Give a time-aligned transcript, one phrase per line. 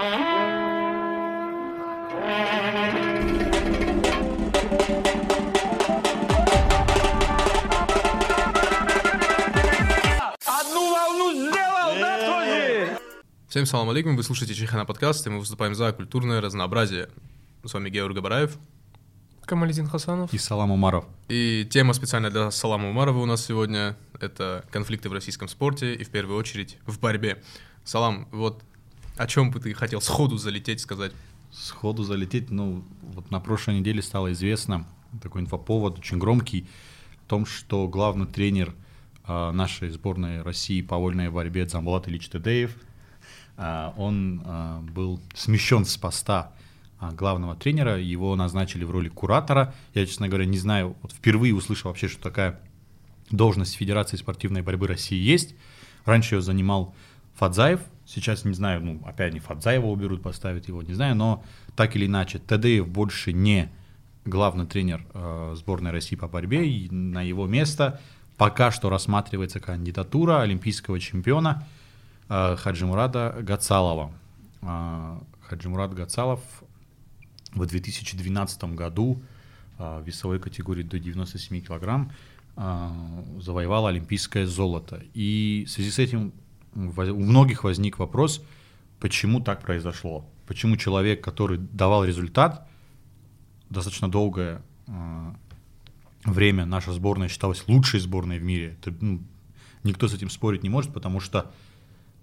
[0.00, 0.06] Всем
[13.66, 17.10] салам алейкум, вы слушаете Чехана подкаст, и мы выступаем за культурное разнообразие.
[17.62, 18.56] С вами Георг Габараев.
[19.44, 20.32] Камалидин Хасанов.
[20.32, 21.04] И Салам Умаров.
[21.28, 26.04] И тема специально для Салама Умарова у нас сегодня— это конфликты в российском спорте и
[26.04, 27.42] в первую очередь в борьбе.
[27.84, 28.62] Салам, вот
[29.20, 31.12] о чем бы ты хотел сходу залететь, сказать?
[31.52, 34.86] Сходу залететь, ну, вот на прошлой неделе стало известно,
[35.22, 36.66] такой инфоповод очень громкий,
[37.26, 38.74] о том, что главный тренер
[39.24, 42.74] а, нашей сборной России по вольной борьбе Дзамбулат Ильич Тедеев,
[43.58, 46.52] а, он а, был смещен с поста
[46.98, 49.74] главного тренера, его назначили в роли куратора.
[49.92, 52.60] Я, честно говоря, не знаю, вот впервые услышал вообще, что такая
[53.30, 55.54] должность Федерации спортивной борьбы России есть.
[56.04, 56.94] Раньше ее занимал
[57.36, 61.44] Фадзаев, сейчас не знаю, ну, опять не Фадзаева уберут, поставят его, не знаю, но
[61.76, 63.70] так или иначе, Тадеев больше не
[64.24, 68.00] главный тренер э, сборной России по борьбе, и на его место
[68.36, 71.66] пока что рассматривается кандидатура олимпийского чемпиона
[72.28, 74.12] э, Хаджимурада Гацалова.
[74.62, 76.40] Э, Хаджимурад Гацалов
[77.54, 79.22] в 2012 году
[79.78, 82.12] э, в весовой категории до 97 килограмм
[82.56, 82.88] э,
[83.40, 85.02] завоевал олимпийское золото.
[85.14, 86.32] И в связи с этим
[86.74, 88.44] у многих возник вопрос,
[88.98, 90.28] почему так произошло.
[90.46, 92.68] Почему человек, который давал результат,
[93.70, 95.32] достаточно долгое э,
[96.24, 98.76] время наша сборная считалась лучшей сборной в мире.
[98.80, 99.22] Это, ну,
[99.84, 101.52] никто с этим спорить не может, потому что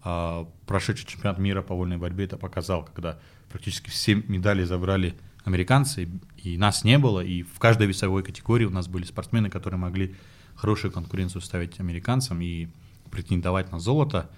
[0.04, 6.10] э, прошедший чемпионат мира по вольной борьбе это показал, когда практически все медали забрали американцы,
[6.38, 10.16] и нас не было, и в каждой весовой категории у нас были спортсмены, которые могли
[10.56, 12.68] хорошую конкуренцию ставить американцам и
[13.12, 14.30] претендовать на золото.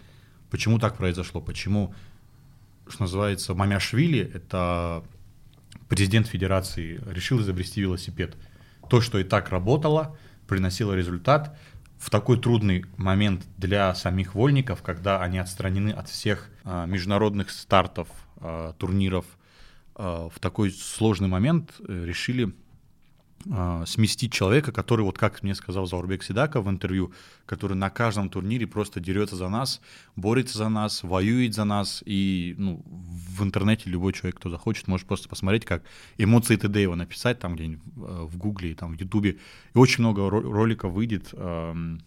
[0.49, 1.41] Почему так произошло?
[1.41, 1.93] Почему,
[2.87, 5.03] что называется, Мамяшвили, это
[5.87, 8.37] президент федерации, решил изобрести велосипед.
[8.89, 11.57] То, что и так работало, приносило результат.
[11.97, 18.07] В такой трудный момент для самих вольников, когда они отстранены от всех а, международных стартов,
[18.37, 19.25] а, турниров,
[19.95, 22.53] а, в такой сложный момент э, решили
[23.51, 27.13] а, сместить человека, который, вот как мне сказал Заурбек Сидаков в интервью,
[27.45, 29.81] который на каждом турнире просто дерется за нас,
[30.15, 35.07] борется за нас, воюет за нас, и ну, в интернете любой человек, кто захочет, может
[35.07, 35.83] просто посмотреть, как
[36.17, 39.37] эмоции Тедеева написать там где-нибудь э, в Гугле, там в Ютубе,
[39.73, 42.01] и очень много ро- роликов выйдет, эм,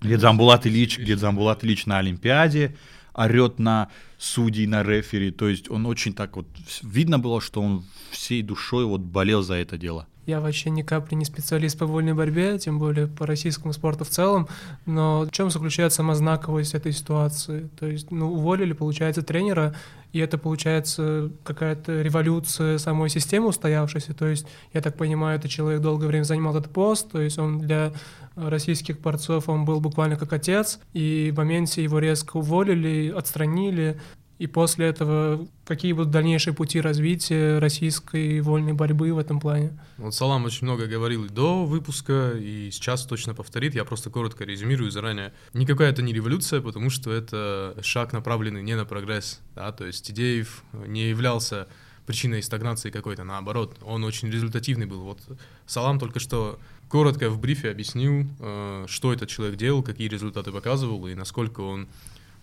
[0.00, 2.76] где Дзамбулат Ильич, где Дзамбулат Ильич на Олимпиаде
[3.14, 6.46] орет на судей, на рефери, то есть он очень так вот,
[6.82, 10.06] видно было, что он всей душой вот болел за это дело.
[10.26, 14.08] Я вообще ни капли не специалист по вольной борьбе, тем более по российскому спорту в
[14.08, 14.48] целом,
[14.86, 17.68] но в чем заключается сама знаковость этой ситуации?
[17.78, 19.74] То есть, ну, уволили, получается, тренера,
[20.12, 25.82] и это, получается, какая-то революция самой системы устоявшейся, то есть, я так понимаю, этот человек
[25.82, 27.92] долгое время занимал этот пост, то есть он для
[28.36, 34.00] российских борцов, он был буквально как отец, и в моменте его резко уволили, отстранили,
[34.38, 39.78] и после этого какие будут дальнейшие пути развития российской вольной борьбы в этом плане?
[39.96, 43.74] Вот Салам очень много говорил и до выпуска, и сейчас точно повторит.
[43.74, 45.32] Я просто коротко резюмирую заранее.
[45.52, 49.40] Никакая это не революция, потому что это шаг, направленный не на прогресс.
[49.54, 49.70] Да?
[49.70, 51.68] То есть Тидеев не являлся
[52.04, 55.00] причиной стагнации какой-то, наоборот, он очень результативный был.
[55.00, 55.20] Вот
[55.66, 56.58] Салам только что
[56.88, 61.88] коротко в брифе объяснил, э, что этот человек делал, какие результаты показывал и насколько он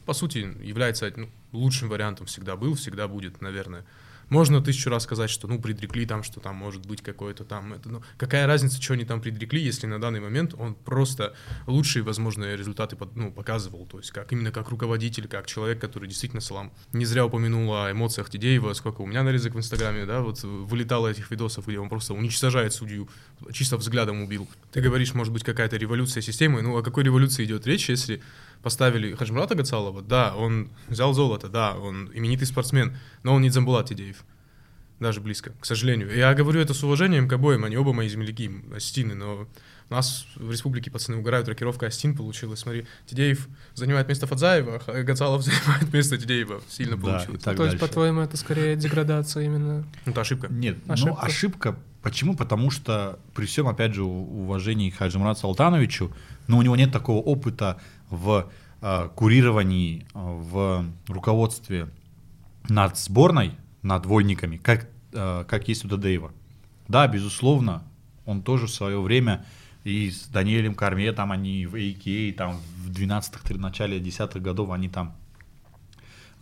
[0.06, 3.86] по сути, является ну, лучшим вариантом всегда был, всегда будет, наверное.
[4.32, 7.74] Можно тысячу раз сказать, что, ну, предрекли там, что там может быть какое-то там...
[7.74, 11.36] Это, ну, какая разница, что они там предрекли, если на данный момент он просто
[11.68, 16.40] лучшие возможные результаты ну, показывал, то есть как именно как руководитель, как человек, который действительно
[16.40, 16.72] салам.
[16.94, 21.10] Не зря упомянул о эмоциях Тидеева, сколько у меня нарезок в Инстаграме, да, вот вылетало
[21.10, 23.10] этих видосов, где он просто уничтожает судью,
[23.52, 24.48] чисто взглядом убил.
[24.72, 28.24] Ты говоришь, может быть, какая-то революция системы, ну, о какой революции идет речь, если
[28.64, 33.88] поставили Хаджмурата Гацалова, да, он взял золото, да, он именитый спортсмен, но он не Дзамбулат
[33.90, 34.24] Тидеев.
[35.00, 36.16] Даже близко, к сожалению.
[36.16, 39.48] Я говорю это с уважением к обоим, они оба мои земляки, Астины, но
[39.90, 42.60] у нас в республике пацаны угорают, рокировка Астин получилась.
[42.60, 46.62] Смотри, Тидеев занимает место Фадзаева, а Гацалов занимает место Тидеева.
[46.70, 47.42] Сильно Да, получилось.
[47.42, 49.86] и так то есть, по-твоему, это скорее деградация именно?
[50.06, 50.48] Ну, это ошибка.
[50.52, 51.14] Нет, Ошибка.
[51.14, 51.80] ну ошибка.
[52.04, 52.36] Почему?
[52.36, 56.12] Потому что при всем, опять же, у- уважении к Хаджимурату Салтановичу,
[56.48, 57.82] но у него нет такого опыта
[58.12, 61.90] в э, курировании, э, в руководстве
[62.70, 66.32] над сборной, над вольниками, как, э, как есть у Дадеева.
[66.88, 67.84] Да, безусловно,
[68.26, 69.46] он тоже в свое время
[69.84, 74.90] и с Даниэлем Карме, там они в АК, там в 12-х, начале 10-х годов они
[74.90, 75.16] там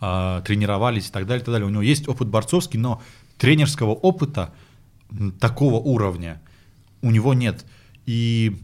[0.00, 1.66] э, тренировались и так далее, и так далее.
[1.66, 3.00] У него есть опыт борцовский, но
[3.38, 4.52] тренерского опыта
[5.40, 6.40] такого уровня
[7.02, 7.64] у него нет.
[8.06, 8.60] И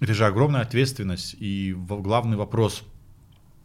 [0.00, 1.36] это же огромная ответственность.
[1.38, 2.82] И главный вопрос,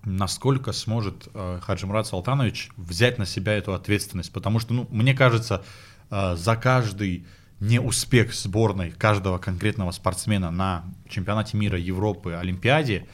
[0.03, 4.31] насколько сможет э, Хаджимурат Салтанович взять на себя эту ответственность.
[4.31, 5.63] Потому что, ну, мне кажется,
[6.11, 7.25] э, за каждый
[7.59, 13.07] неуспех сборной каждого конкретного спортсмена на чемпионате мира, Европы, Олимпиаде,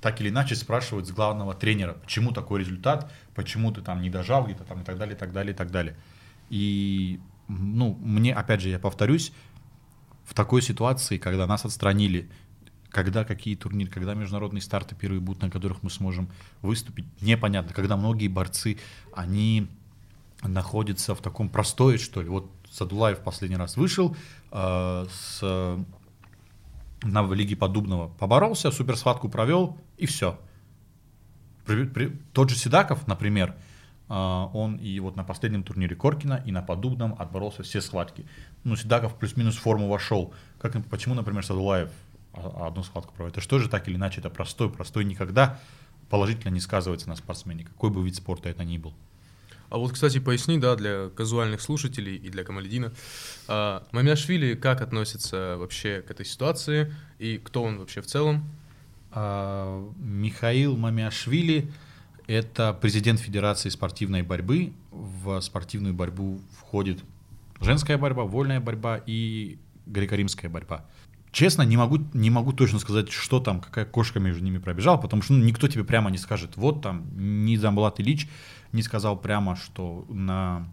[0.00, 4.44] так или иначе спрашивают с главного тренера, почему такой результат, почему ты там не дожал
[4.46, 5.96] где-то там и так далее, и так далее, и так далее.
[6.50, 9.32] И, ну, мне, опять же, я повторюсь,
[10.28, 12.28] в такой ситуации, когда нас отстранили,
[12.90, 16.28] когда какие турниры, когда международные старты первые будут, на которых мы сможем
[16.60, 18.78] выступить, непонятно, когда многие борцы,
[19.14, 19.68] они
[20.42, 22.28] находится в таком простое, что ли.
[22.28, 24.14] Вот Садулаев последний раз вышел
[24.52, 25.78] э, с,
[27.02, 30.38] на Лиге Подубного, поборолся, суперсхватку провел, и все.
[31.64, 33.56] При, при, тот же Седаков, например,
[34.08, 38.24] он и вот на последнем турнире Коркина, и на Подубном отборолся все схватки.
[38.64, 40.32] Ну, Седаков плюс-минус форму вошел.
[40.60, 41.90] Как, почему, например, Садулаев
[42.32, 43.36] одну схватку проводит?
[43.36, 45.60] Это что же так или иначе, это простой, простой никогда
[46.08, 48.94] положительно не сказывается на спортсмене, какой бы вид спорта это ни был.
[49.68, 52.92] А вот, кстати, поясни, да, для казуальных слушателей и для Камаледина,
[53.48, 58.48] а, Мамиашвили как относится вообще к этой ситуации и кто он вообще в целом?
[59.10, 61.70] А, Михаил Мамиашвили–
[62.28, 64.72] это президент Федерации спортивной борьбы.
[64.92, 67.02] В спортивную борьбу входит
[67.60, 70.84] женская борьба, вольная борьба и греко-римская борьба.
[71.32, 75.22] Честно, не могу, не могу точно сказать, что там, какая кошка между ними пробежала, потому
[75.22, 78.28] что ну, никто тебе прямо не скажет, вот там, ни Замбалат Ильич
[78.72, 80.66] не сказал прямо, что на,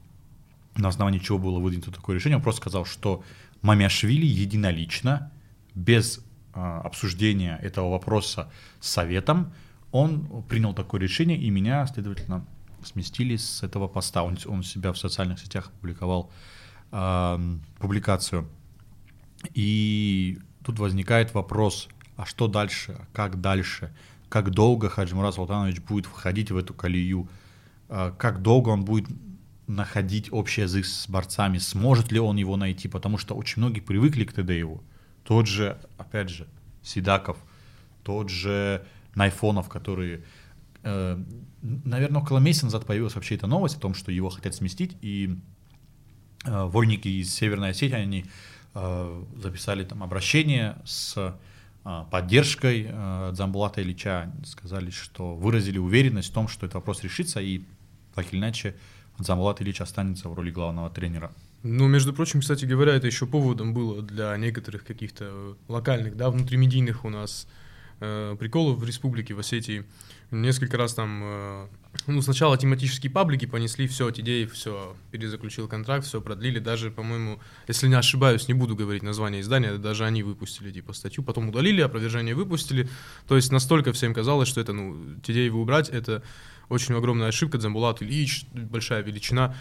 [0.76, 3.24] на основании чего было выдвинуто такое решение, он просто сказал, что
[3.62, 5.32] Мамяшвили единолично,
[5.74, 6.24] без
[6.54, 8.50] а, обсуждения этого вопроса
[8.80, 9.52] с советом,
[9.96, 12.46] он принял такое решение, и меня, следовательно,
[12.84, 14.24] сместили с этого поста.
[14.24, 16.30] Он, он себя в социальных сетях опубликовал
[16.92, 18.50] э, публикацию.
[19.54, 21.88] И тут возникает вопрос,
[22.18, 23.96] а что дальше, как дальше,
[24.28, 27.30] как долго Хаджимурат Султанович будет входить в эту колею,
[27.88, 29.08] а, как долго он будет
[29.68, 34.26] находить общий язык с борцами, сможет ли он его найти, потому что очень многие привыкли
[34.26, 34.84] к Тедееву.
[35.24, 36.48] Тот же, опять же,
[36.84, 37.38] Сидаков,
[38.04, 40.24] тот же Найфонов, который,
[40.84, 41.18] э,
[41.62, 45.38] наверное, около месяца назад появилась вообще эта новость о том, что его хотят сместить, и
[46.46, 48.26] э, вольники из Северной Осетии, они
[48.74, 51.38] э, записали там обращение с
[51.88, 57.40] а, поддержкой э, Дзамбулата Ильича, сказали, что выразили уверенность в том, что этот вопрос решится,
[57.40, 57.62] и
[58.16, 58.76] так или иначе
[59.20, 61.32] Дзамбулат Ильич останется в роли главного тренера.
[61.62, 67.06] Ну, между прочим, кстати говоря, это еще поводом было для некоторых каких-то локальных, да, внутримедийных
[67.06, 67.65] у нас э,
[68.00, 69.86] приколов в республике, в Осетии.
[70.32, 71.68] Несколько раз там, э,
[72.08, 77.88] ну, сначала тематические паблики понесли, все, Тидеев, все, перезаключил контракт, все продлили, даже, по-моему, если
[77.88, 82.34] не ошибаюсь, не буду говорить название издания, даже они выпустили, типа, статью, потом удалили, опровержение
[82.34, 82.90] выпустили,
[83.28, 86.24] то есть настолько всем казалось, что это, ну, Тидеева убрать, это
[86.70, 89.56] очень огромная ошибка, Дзамбулат Ильич, большая величина,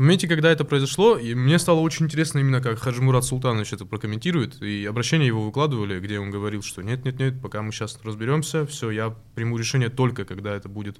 [0.00, 3.84] в моменте, когда это произошло, и мне стало очень интересно именно, как Хаджимурат Султанович это
[3.84, 8.90] прокомментирует, и обращение его выкладывали, где он говорил, что нет-нет-нет, пока мы сейчас разберемся, все,
[8.90, 10.96] я приму решение только, когда это будет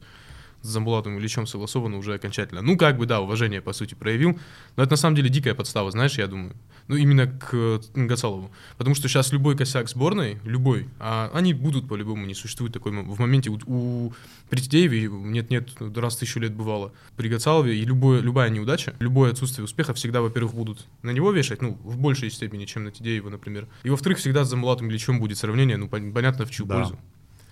[0.62, 2.62] с Замбулатом Ильичем согласовано уже окончательно.
[2.62, 4.38] Ну, как бы, да, уважение, по сути, проявил.
[4.76, 6.54] Но это на самом деле дикая подстава, знаешь, я думаю.
[6.88, 8.50] Ну, именно к Гацалову.
[8.76, 13.20] Потому что сейчас любой косяк сборной, любой, а они будут по-любому, не существует такой в
[13.20, 13.50] моменте.
[13.50, 14.12] У, у
[14.48, 16.92] при Тедееве нет-нет, раз тысячу лет бывало.
[17.16, 21.62] При Гацалове и любое, любая неудача, любое отсутствие успеха всегда, во-первых, будут на него вешать,
[21.62, 23.68] ну, в большей степени, чем на Тедеева, например.
[23.84, 26.74] И, во-вторых, всегда с Замбулатом Ильичем будет сравнение, ну, понятно, в чью да.
[26.74, 26.98] пользу.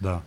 [0.00, 0.22] Да.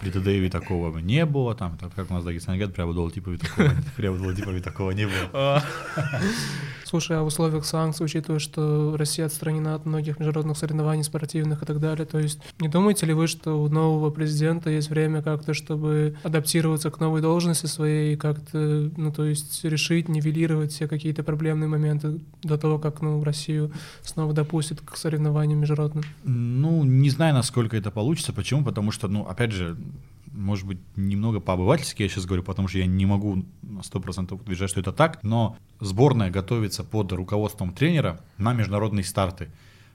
[0.00, 3.70] При ТДВ такого не было, там, так как у нас Дагестан говорит, преподавал типови такого,
[3.96, 5.30] преподавал типови такого не было.
[5.32, 5.62] А.
[6.90, 11.66] Слушай, а в условиях санкций, учитывая, что Россия отстранена от многих международных соревнований спортивных и
[11.66, 15.54] так далее, то есть не думаете ли вы, что у нового президента есть время как-то,
[15.54, 21.22] чтобы адаптироваться к новой должности своей и как-то, ну, то есть решить, нивелировать все какие-то
[21.22, 23.70] проблемные моменты до того, как, ну, Россию
[24.02, 26.02] снова допустят к соревнованиям международным?
[26.24, 28.32] Ну, не знаю, насколько это получится.
[28.32, 28.64] Почему?
[28.64, 29.76] Потому что, ну, опять же,
[30.32, 34.70] может быть, немного по-обывательски я сейчас говорю, потому что я не могу на 100% утверждать,
[34.70, 39.50] что это так, но сборная готовится под руководством тренера на международные старты.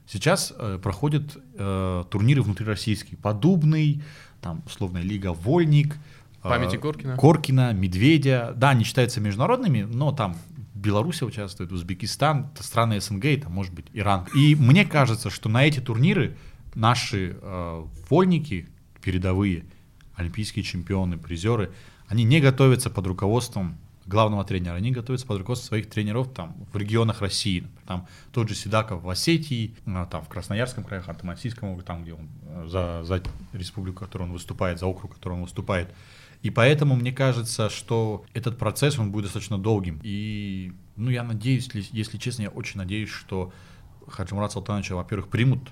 [0.08, 3.18] Сейчас э, проходят э, турниры внутрироссийские.
[3.18, 4.04] Подубный,
[4.42, 5.96] там, условно, Лига Вольник,
[6.44, 7.18] э, Памяти Коркина.
[7.18, 8.54] Коркина, Медведя.
[8.56, 10.38] Да, они считаются международными, но там
[10.76, 14.28] Беларусь участвует, Узбекистан, страны СНГ, там, может быть, Иран.
[14.36, 16.38] И мне кажется, что на эти турниры
[16.76, 18.68] наши э, вольники
[19.02, 19.64] передовые–
[20.16, 21.72] олимпийские чемпионы, призеры,
[22.08, 26.78] они не готовятся под руководством главного тренера, они готовятся под руководством своих тренеров там в
[26.78, 27.68] регионах России.
[27.88, 32.30] Там тот же Седаков в Осетии, а, там в Красноярском крае, Ханты-Мансийском, там, где он
[32.44, 35.94] э, за, за республику, которую он выступает, за округ, который он выступает.
[36.44, 40.00] И поэтому мне кажется, что этот процесс, он будет достаточно долгим.
[40.04, 43.52] И, ну, я надеюсь, если, честно, я очень надеюсь, что
[44.08, 45.72] Хаджимурат Салтановича, во-первых, примут,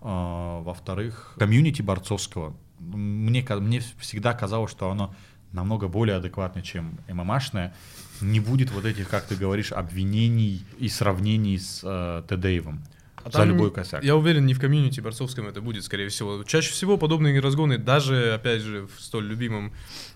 [0.00, 2.56] во-вторых, комьюнити борцовского.
[2.80, 5.14] Мне, мне всегда казалось, что оно
[5.52, 7.74] намного более адекватное, чем ММАшное.
[8.20, 12.82] Не будет вот этих, как ты говоришь, обвинений и сравнений с э, Тедеевым.
[13.22, 14.02] А за любой косяк.
[14.02, 16.42] Я уверен, не в комьюнити борцовском это будет, скорее всего.
[16.44, 19.72] Чаще всего подобные разгоны, даже, опять же, в столь любимом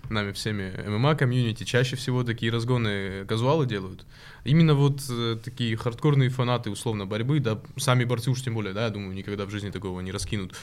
[0.09, 4.05] нами всеми ММА комьюнити, чаще всего такие разгоны казуалы делают.
[4.43, 8.85] Именно вот э, такие хардкорные фанаты, условно, борьбы, да, сами борцы уж тем более, да,
[8.85, 10.55] я думаю, никогда в жизни такого не раскинут.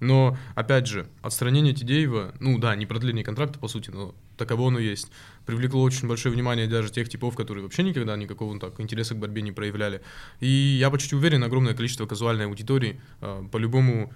[0.00, 4.78] Но, опять же, отстранение Тидеева, ну да, не продление контракта, по сути, но таково оно
[4.78, 5.10] есть,
[5.44, 9.18] привлекло очень большое внимание даже тех типов, которые вообще никогда никакого ну, так, интереса к
[9.18, 10.00] борьбе не проявляли.
[10.40, 14.12] И я почти уверен, огромное количество казуальной аудитории э, по-любому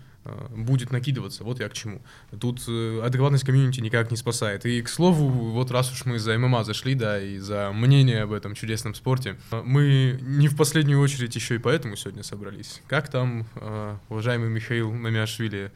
[0.51, 1.45] будет накидываться.
[1.45, 2.01] Вот я к чему.
[2.41, 4.65] Тут э, адекватность комьюнити никак не спасает.
[4.67, 8.33] И, к слову, вот раз уж мы за ММА зашли, да, и за мнение об
[8.33, 12.83] этом чудесном спорте, э, мы не в последнюю очередь еще и поэтому сегодня собрались.
[12.87, 15.73] Как там э, уважаемый Михаил Мамиашвили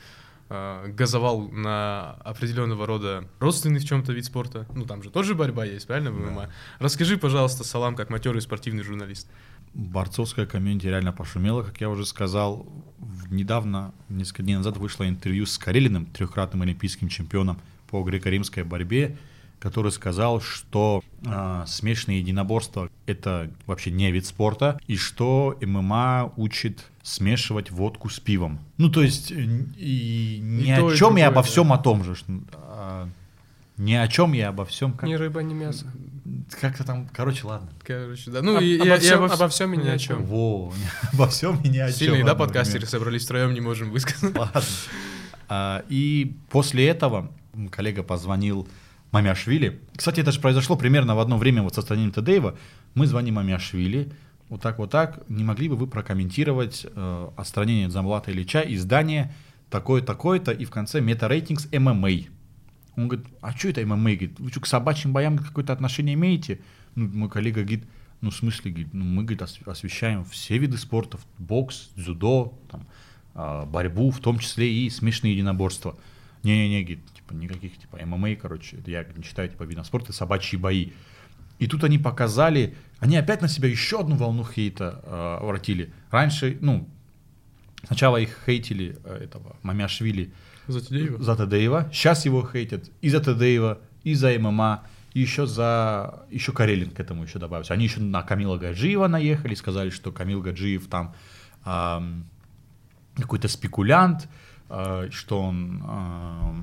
[0.48, 4.66] э, газовал на определенного рода родственный в чем-то вид спорта.
[4.74, 6.42] Ну, там же тоже борьба есть, правильно, в ММА?
[6.42, 6.50] Да.
[6.78, 9.28] Расскажи, пожалуйста, Салам, как матерый спортивный журналист.
[9.76, 12.66] Борцовская комьюнити реально пошумела, как я уже сказал.
[13.30, 19.18] Недавно, несколько дней назад, вышло интервью с Карелиным, трехкратным олимпийским чемпионом по греко-римской борьбе,
[19.58, 26.86] который сказал, что э, смешанное единоборство— это вообще не вид спорта, и что ММА учит
[27.02, 28.60] смешивать водку с пивом.
[28.78, 29.36] Ну, то есть, и,
[29.76, 31.42] и ни о чем и обо да.
[31.42, 32.16] всем о том же.
[33.78, 34.92] А, ни о чем я обо всем.
[34.92, 35.08] Как...
[35.08, 35.86] Ни рыба, ни мясо.
[36.60, 37.68] Как-то там, короче, ладно.
[37.84, 38.42] Короче, да.
[38.42, 40.24] Ну, Об, и, обо, и, всем, обо, обо всем и ни о чем.
[40.24, 40.72] Во,
[41.12, 41.96] обо всем и ни о чем.
[41.96, 44.36] Сильные, да, подкастеры собрались втроем, не можем высказать.
[44.38, 44.62] Ладно.
[45.48, 47.30] А, и после этого
[47.70, 48.68] коллега позвонил
[49.12, 49.80] Мамяшвили.
[49.96, 52.56] Кстати, это же произошло примерно в одно время вот со странием Тедеева.
[52.94, 54.12] Мы звоним Мамяшвили,
[54.48, 59.34] вот так вот так, не могли бы вы прокомментировать э, отстранение Замлата Ильича, издание
[59.70, 62.35] такое-такое-то и в конце мета-рейтингс ММА.
[62.96, 63.96] Он говорит, а что это ММА?
[63.96, 66.60] Говорит, вы что, к собачьим боям какое-то отношение имеете?
[66.94, 67.84] Ну, мой коллега говорит,
[68.20, 72.86] ну, в смысле, говорит, ну, мы, говорит, освещаем все виды спорта, бокс, дзюдо, там,
[73.34, 75.96] э, борьбу, в том числе и смешные единоборства.
[76.42, 80.58] Не-не-не, говорит, типа, никаких, типа, ММА, короче, это я не считаю, типа, видом спорта, собачьи
[80.58, 80.92] бои.
[81.58, 85.92] И тут они показали, они опять на себя еще одну волну хейта э, обратили.
[86.10, 86.88] Раньше, ну,
[87.84, 90.32] сначала их хейтили, э, этого, Мамяшвили.
[90.68, 91.22] За Тедеева?
[91.22, 91.90] За Тедеева.
[91.92, 96.26] Сейчас его хейтят и за Тедеева, и за ММА, и еще за...
[96.30, 97.74] Еще Карелин к этому еще добавился.
[97.74, 101.14] Они еще на Камила Гаджиева наехали, сказали, что Камил Гаджиев там
[101.64, 102.00] э,
[103.16, 104.28] какой-то спекулянт,
[104.68, 106.54] э, что он э,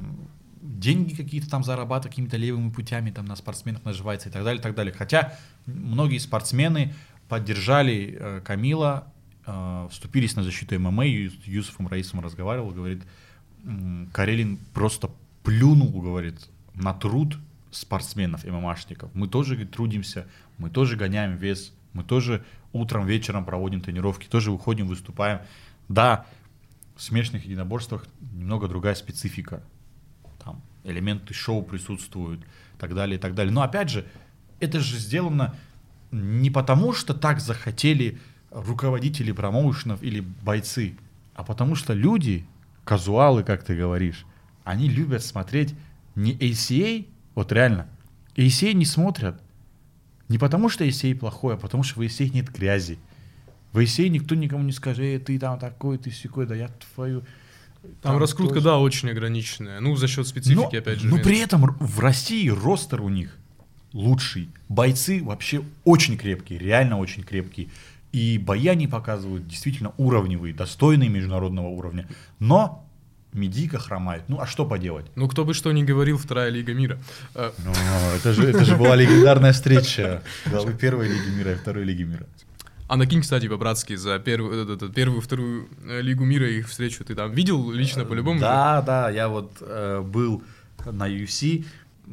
[0.62, 4.64] деньги какие-то там зарабатывает какими-то левыми путями, там на спортсменах наживается и так далее, и
[4.64, 4.94] так далее.
[4.94, 5.34] Хотя
[5.66, 6.94] многие спортсмены
[7.28, 9.08] поддержали э, Камила,
[9.46, 13.04] э, вступились на защиту ММА, Ю, Юсуфом Раисом разговаривал, говорит,
[14.12, 15.10] Карелин просто
[15.44, 17.38] плюнул, говорит, на труд
[17.72, 19.14] спортсменов, ММАшников.
[19.14, 20.28] Мы тоже говорит, трудимся,
[20.58, 25.42] мы тоже гоняем вес, мы тоже утром, вечером проводим тренировки, тоже выходим, выступаем.
[25.90, 26.26] Да,
[26.96, 29.64] в смешанных единоборствах немного другая специфика
[30.44, 33.54] там элементы шоу присутствуют, и так далее, и так далее.
[33.54, 34.06] Но опять же,
[34.60, 35.56] это же сделано
[36.12, 38.20] не потому, что так захотели
[38.52, 40.96] руководители промоушенов или бойцы,
[41.34, 42.46] а потому что люди,
[42.84, 44.26] казуалы, как ты говоришь,
[44.64, 45.76] они любят смотреть
[46.16, 47.88] не ACA, вот реально,
[48.36, 49.42] ACA не смотрят
[50.30, 52.98] не потому, что ACA плохой, а потому что в ACA нет грязи.
[53.72, 57.24] В ACA никто никому не скажет, эй, ты там такой, ты секой, да я твою...
[57.82, 58.66] Там, там раскрутка, тоже...
[58.66, 59.82] да, очень ограниченная.
[59.82, 61.08] Ну, за счет специфики, но, опять же.
[61.08, 63.38] Но при этом в России ростер у них
[63.92, 64.50] лучший.
[64.70, 67.70] Бойцы вообще очень крепкие, реально очень крепкие.
[68.14, 72.08] И бои они показывают действительно уровневые, достойные международного уровня.
[72.40, 72.88] Но
[73.34, 74.24] медика хромает.
[74.28, 75.08] Ну, а что поделать?
[75.16, 77.00] Ну, кто бы что ни говорил, вторая Лига мира.
[77.36, 77.74] Ну,
[78.16, 82.26] это же, это же была легендарная встреча главы первой Лиги мира и второй Лиги мира.
[82.88, 87.04] А накинь, кстати, по-братски за первую, э, первую, вторую э, Лигу мира их встречу.
[87.04, 88.40] Ты там видел лично по-любому?
[88.40, 88.86] Да, же?
[88.86, 90.44] да, я вот э, был
[90.86, 91.66] на UFC,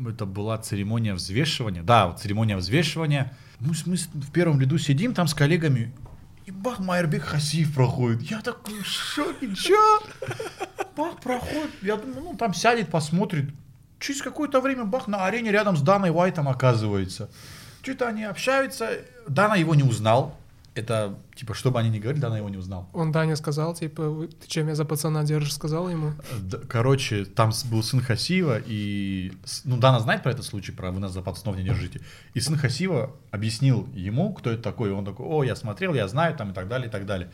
[0.08, 1.82] это была церемония взвешивания.
[1.82, 3.30] Да, вот церемония взвешивания.
[3.60, 5.92] Мы, мы в первом ряду сидим там с коллегами,
[6.46, 8.22] и бах, Майербек Хасиев проходит.
[8.22, 10.00] Я такой шоке, чё?
[10.96, 11.70] Бах, проходит.
[11.82, 13.50] Я думаю, ну там сядет, посмотрит.
[14.00, 17.30] через какое-то время бах на арене рядом с Даной Уайтом оказывается.
[17.82, 18.90] Что-то они общаются.
[19.28, 20.36] Дана его не узнал.
[20.74, 22.88] Это, типа, что бы они ни говорили, Дана его не узнал.
[22.92, 26.12] Он Дане сказал, типа, «Вы- ты чем меня за пацана держишь, сказал ему.
[26.68, 29.32] Короче, там был сын Хасиева, и...
[29.64, 32.00] Ну, Дана знает про этот случай, про «Вы нас за пацанов не держите».
[32.34, 36.06] И сын Хасиева объяснил ему, кто это такой, и он такой, о, я смотрел, я
[36.06, 37.30] знаю, там, и так далее, и так далее.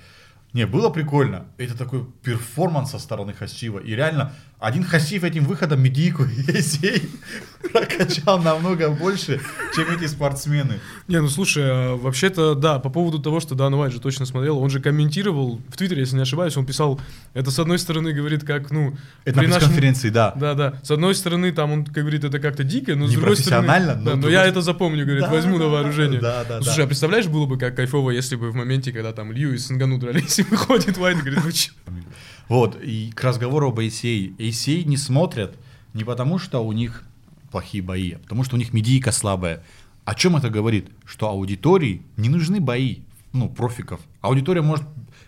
[0.55, 1.45] Не, было прикольно.
[1.59, 3.79] Это такой перформанс со стороны Хасиева.
[3.81, 7.11] И реально, один Хасиев этим выходом Медийку Есей
[7.73, 9.41] прокачал намного больше,
[9.75, 10.81] чем эти спортсмены.
[11.09, 14.59] Не, ну слушай, а вообще-то, да, по поводу того, что Дан Уайт же точно смотрел,
[14.59, 17.01] он же комментировал в Твиттере, если не ошибаюсь, он писал,
[17.35, 18.97] это с одной стороны говорит, как, ну...
[19.25, 20.33] Это при на нашем- конференции, да.
[20.37, 20.81] Да, да.
[20.83, 23.67] С одной стороны, там он как говорит, это как-то дико, но с другой стороны...
[23.67, 26.21] Но Да, но я это запомню, говорит, Да, возьму да, на вооружение.
[26.21, 26.85] да, да, Ну, Слушай, да.
[26.85, 29.99] а представляешь, было бы как кайфово, если бы в моменте, когда там Лью и Сангану
[29.99, 31.73] дрались, и выходит Уайт и говорит, чё?
[32.49, 34.37] Вот, и к разговору об ACA.
[34.37, 35.57] ACA не смотрят
[35.95, 37.05] не потому, что у них
[37.51, 39.65] плохие бои, а потому что у них медийка слабая.
[40.05, 40.89] О чем это говорит?
[41.05, 42.99] Что аудитории не нужны бои,
[43.33, 44.01] ну, профиков.
[44.21, 44.87] Аудитория может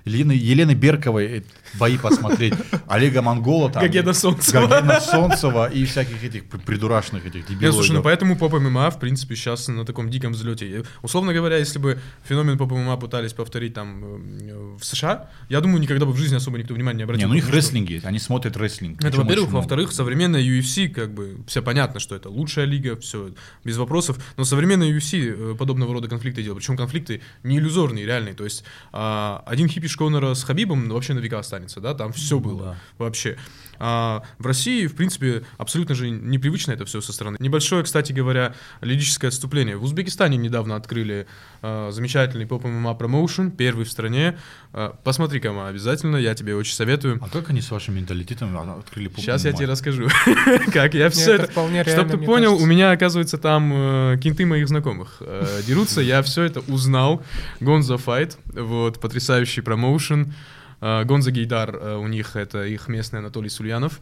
[0.09, 1.43] Елены, Елены Берковой э,
[1.79, 2.55] бои посмотреть,
[2.89, 4.67] Олега Монгола, там, Гогена Солнцева.
[4.67, 7.75] Гогена Солнцева и всяких этих при- придурашных этих дебилов.
[7.75, 10.85] слушай, ну поэтому поп ММА, в принципе, сейчас на таком диком взлете.
[11.03, 15.81] Условно говоря, если бы феномен поп ММА пытались повторить там э, в США, я думаю,
[15.81, 17.29] никогда бы в жизни особо никто внимания не Не, обратил.
[17.29, 19.05] ну у них потому что- рестлинг есть, они смотрят рестлинг.
[19.05, 19.51] Это, во-первых.
[19.51, 23.31] Во-вторых, современная UFC, как бы, все понятно, что это лучшая лига, все
[23.65, 24.19] без вопросов.
[24.37, 26.63] Но современная UFC э, подобного рода конфликты делает.
[26.63, 28.35] Причем конфликты не иллюзорные, реальные.
[28.35, 32.39] То есть а, один хипиш Конора с Хабибом вообще на века останется, да, там все
[32.39, 32.77] было да.
[32.99, 33.37] вообще.
[33.79, 37.37] А в России, в принципе, абсолютно же непривычно это все со стороны.
[37.41, 39.77] Небольшое, кстати говоря, лирическое отступление.
[39.77, 41.27] В Узбекистане недавно открыли
[41.63, 44.39] а, замечательный поп ММА промоушен, первый в стране.
[44.73, 47.19] А, Посмотри-ка, Ма, обязательно, я тебе очень советую.
[47.23, 49.59] А как они с вашим менталитетом а, открыли поп Сейчас я ММА?
[49.59, 50.09] тебе расскажу,
[50.73, 51.53] как я все это это...
[51.53, 56.01] вполне Чтоб реально, ты понял, у меня, оказывается, там э, кенты моих знакомых э, дерутся,
[56.01, 57.23] я все это узнал.
[57.61, 60.35] Гонза Файт, вот, потрясающий промоушен.
[60.81, 64.01] Э, Гонза Гейдар, э, у них это их местный Анатолий Сульянов.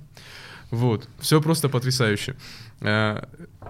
[0.71, 2.37] Вот, все просто потрясающе.
[2.81, 3.23] Э,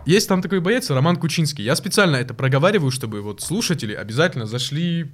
[0.05, 1.64] Есть там такой боец, Роман Кучинский.
[1.64, 5.05] Я специально это проговариваю, чтобы вот слушатели обязательно зашли,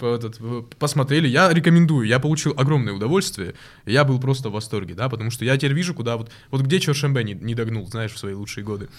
[0.77, 1.27] посмотрели.
[1.27, 3.55] Я рекомендую, я получил огромное удовольствие.
[3.85, 6.79] Я был просто в восторге, да, потому что я теперь вижу, куда вот, вот где
[6.79, 8.89] Чоршембе не, не догнул, знаешь, в свои лучшие годы.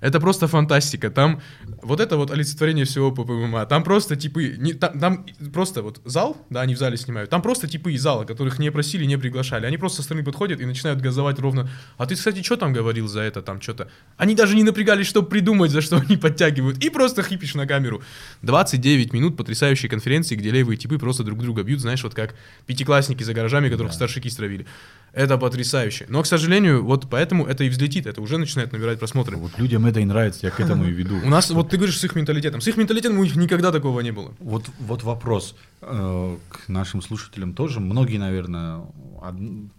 [0.00, 1.10] Это просто фантастика.
[1.10, 1.42] Там
[1.82, 3.66] вот это вот олицетворение всего по ПМА.
[3.66, 7.30] Там просто типы, не, там, там просто вот зал, да, они в зале снимают.
[7.30, 9.66] Там просто типы из зала, которых не просили, не приглашали.
[9.66, 11.68] Они просто со стороны подходят и начинают газовать ровно.
[11.98, 13.90] А ты, кстати, что там говорил за это, там что-то?
[14.16, 16.84] Они даже не напрягались, чтобы придумать, за что они подтягивают.
[16.84, 18.02] И просто хипишь на камеру.
[18.42, 22.34] 29 минут потрясающей конференции, где левые типы просто друг друга бьют, знаешь, вот как
[22.66, 24.66] пятиклассники за гаражами, которых старшики стравили.
[25.12, 26.06] Это потрясающе.
[26.08, 29.36] Но, к сожалению, вот поэтому это и взлетит, это уже начинает набирать просмотры.
[29.36, 31.20] Вот людям это и нравится, я к этому и веду.
[31.24, 32.60] У нас, вот ты говоришь, с их менталитетом.
[32.60, 34.34] С их менталитетом у них никогда такого не было.
[34.40, 37.78] Вот, вот вопрос э, к нашим слушателям тоже.
[37.78, 38.80] Многие, наверное,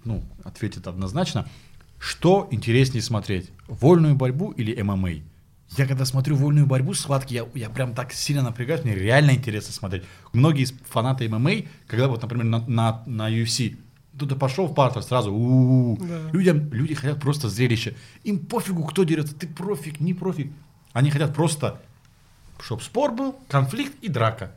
[0.05, 1.49] ну, ответят однозначно.
[2.03, 3.49] Что интереснее смотреть?
[3.65, 5.23] Вольную борьбу или ММА?
[5.77, 9.71] Я когда смотрю вольную борьбу, схватки, я, я прям так сильно напрягаюсь, мне реально интересно
[9.71, 10.03] смотреть.
[10.33, 11.51] Многие фанаты ММА,
[11.87, 13.77] когда вот, например, на, на, на UFC,
[14.19, 15.97] ты пошел в партер сразу, у-у-у.
[15.97, 16.29] Да.
[16.33, 17.95] людям, люди хотят просто зрелище.
[18.25, 20.51] Им пофигу, кто дерется, ты профиг, не профиг.
[20.91, 21.81] Они хотят просто,
[22.59, 24.51] чтобы спор был, конфликт и драка.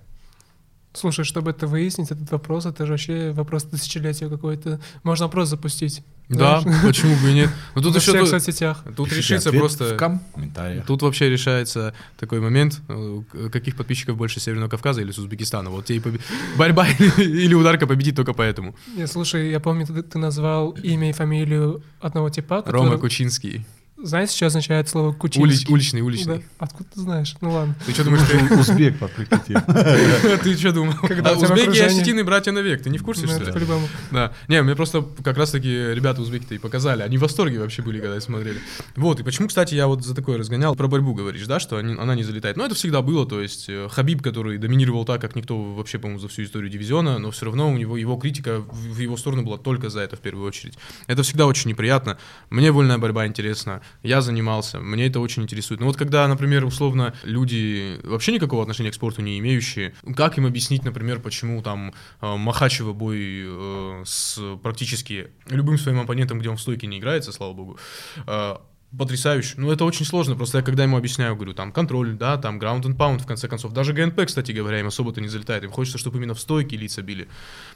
[0.97, 4.81] Слушай, чтобы это выяснить, этот вопрос, это же вообще вопрос тысячелетия какой-то.
[5.03, 6.03] Можно вопрос запустить.
[6.29, 7.51] Да, знаешь, почему бы и нет.
[7.75, 8.83] Но тут во еще всех тут, соцсетях.
[8.97, 9.95] тут Пишите решится просто.
[9.95, 10.87] в комментариях.
[10.87, 15.71] Тут вообще решается такой момент, э, каких подписчиков больше Северного Кавказа или с Узбекистана.
[15.71, 16.21] Вот тебе и побе-
[16.59, 18.75] борьба или, или ударка победит только поэтому.
[18.97, 22.77] Не, слушай, я помню, ты, ты назвал имя и фамилию одного типа, который...
[22.77, 23.65] Рома Кучинский.
[23.99, 25.73] Знаете, что означает слово Ули- кучинский?
[25.73, 26.39] уличный, уличный.
[26.39, 26.43] Да.
[26.59, 27.35] Откуда ты знаешь?
[27.41, 27.75] Ну ладно.
[27.87, 29.09] Ты что думаешь, ты, Узбек по
[30.43, 30.93] ты что думал?
[30.95, 33.53] Когда А узбеки и осетины братья навек, ты не в курсе, Ну, что это ли?
[33.53, 33.89] по-любому.
[34.11, 34.33] Да.
[34.49, 37.03] Не, мне просто как раз-таки ребята узбеки-то и показали.
[37.03, 38.59] Они в восторге вообще были, когда смотрели.
[38.97, 40.77] Вот, и почему, кстати, я вот за такое разгонял.
[40.77, 42.57] Про борьбу говоришь, да, что она не залетает.
[42.59, 46.21] Но это всегда было, то есть э, Хабиб, который доминировал так, как никто вообще, по-моему,
[46.21, 49.57] за всю историю дивизиона, но все равно у него его критика в его сторону была
[49.57, 50.75] только за это в первую очередь.
[51.07, 52.19] Это всегда очень неприятно.
[52.51, 53.81] Мне вольная борьба интересна.
[54.03, 55.81] Я занимался, мне это очень интересует.
[55.81, 60.47] Но вот когда, например, условно, люди вообще никакого отношения к спорту не имеющие, как им
[60.47, 66.57] объяснить, например, почему там э, Махачева бой э, с практически любым своим оппонентом, где он
[66.57, 67.79] в стойке не играется, слава богу,
[68.27, 68.57] э,
[68.97, 69.55] потрясающе.
[69.57, 72.83] Ну, это очень сложно, просто я когда ему объясняю, говорю, там, контроль, да, там, ground
[72.83, 73.73] and pound, в конце концов.
[73.73, 75.65] Даже ГНП, кстати говоря, им особо-то не залетает.
[75.65, 77.29] Им хочется, чтобы именно в стойке лица били,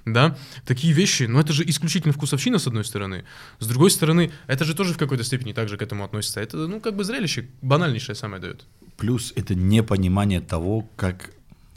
[0.05, 0.37] да.
[0.65, 3.25] Такие вещи, ну, это же исключительно вкусовщина, с одной стороны.
[3.59, 6.41] С другой стороны, это же тоже в какой-то степени также к этому относится.
[6.41, 8.65] Это, ну, как бы зрелище банальнейшее самое дает.
[8.97, 11.31] Плюс это непонимание того, как,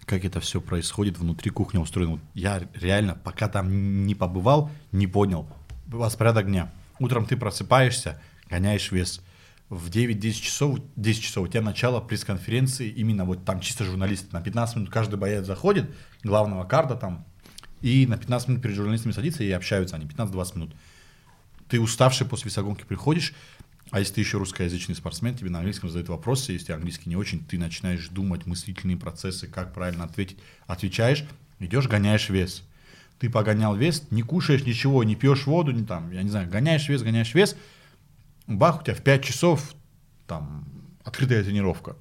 [0.06, 2.20] как это все происходит внутри кухни устроено.
[2.34, 5.48] Я реально, пока там не побывал, не понял.
[5.92, 6.72] Распорядок дня.
[7.00, 9.22] Утром ты просыпаешься, гоняешь вес.
[9.74, 14.28] В 9-10 часов, 10 часов у тебя начало пресс-конференции, именно вот там чисто журналисты.
[14.32, 15.90] На 15 минут каждый боец заходит,
[16.22, 17.26] главного карда там,
[17.82, 20.76] и на 15 минут перед журналистами садится и общаются они, 15-20 минут.
[21.70, 23.34] Ты уставший после весогонки приходишь,
[23.90, 27.44] а если ты еще русскоязычный спортсмен, тебе на английском задают вопросы, если английский не очень,
[27.44, 30.38] ты начинаешь думать мыслительные процессы, как правильно ответить.
[30.68, 31.26] Отвечаешь,
[31.58, 32.62] идешь, гоняешь вес.
[33.18, 36.88] Ты погонял вес, не кушаешь ничего, не пьешь воду, не там, я не знаю, гоняешь
[36.88, 37.56] вес, гоняешь вес,
[38.48, 39.74] бах, у тебя в 5 часов
[40.28, 40.66] там
[41.04, 41.96] открытая тренировка.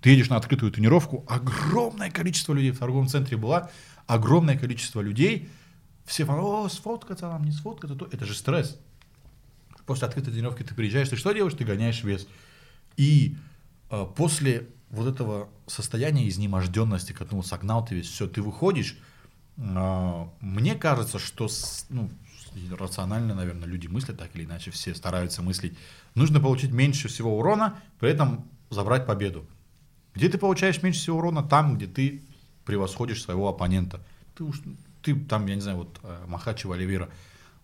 [0.00, 3.70] Ты едешь на открытую тренировку, огромное количество людей в торговом центре было,
[4.06, 5.48] огромное количество людей,
[6.04, 8.78] все, о, сфоткаться нам, не сфоткаться, то это же стресс
[9.86, 11.54] после открытой тренировки ты приезжаешь, ты что делаешь?
[11.54, 12.26] Ты гоняешь вес.
[12.96, 13.36] И
[13.90, 18.98] э, после вот этого состояния изнеможденности, когда ну, согнал ты весь, все, ты выходишь,
[19.56, 22.10] э, мне кажется, что с- ну,
[22.78, 25.76] рационально, наверное, люди мыслят так или иначе, все стараются мыслить.
[26.14, 29.46] Нужно получить меньше всего урона, при этом забрать победу.
[30.14, 31.42] Где ты получаешь меньше всего урона?
[31.42, 32.22] Там, где ты
[32.64, 34.00] превосходишь своего оппонента.
[34.34, 34.60] Ты, уж,
[35.02, 37.08] ты там, я не знаю, вот э, Махачева Оливера,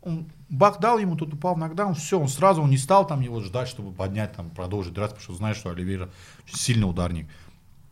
[0.01, 3.21] он бах дал ему, тот упал в нокдаун, все, он сразу, он не стал там
[3.21, 6.11] его ждать, чтобы поднять, там, продолжить драться, потому что знает, что Оливера
[6.47, 7.29] сильный ударник.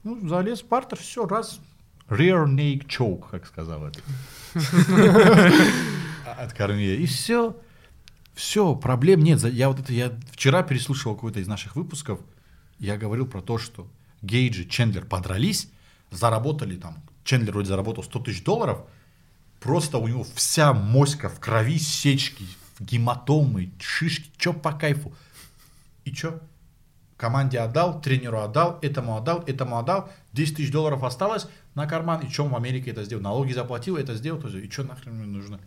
[0.02, 1.60] Ну, залез в партер, все, раз,
[2.08, 4.00] rear naked choke, как сказал это.
[6.26, 6.96] От Кормье.
[6.96, 7.56] И все.
[8.34, 9.42] Все, проблем нет.
[9.44, 12.20] Я вот это, я вчера переслушивал какой-то из наших выпусков,
[12.78, 13.86] я говорил про то, что
[14.22, 15.68] Гейджи, Чендлер подрались,
[16.10, 18.82] заработали там, Чендлер вроде заработал 100 тысяч долларов,
[19.60, 22.46] просто у него вся моська в крови, сечки,
[22.78, 25.12] гематомы, шишки, чё по кайфу.
[26.06, 26.40] И чё?
[27.18, 32.30] Команде отдал, тренеру отдал, этому отдал, этому отдал, 10 тысяч долларов осталось на карман, и
[32.30, 33.22] что в Америке это сделал?
[33.22, 35.60] Налоги заплатил, это сделал, то есть, и что нахрен мне нужно?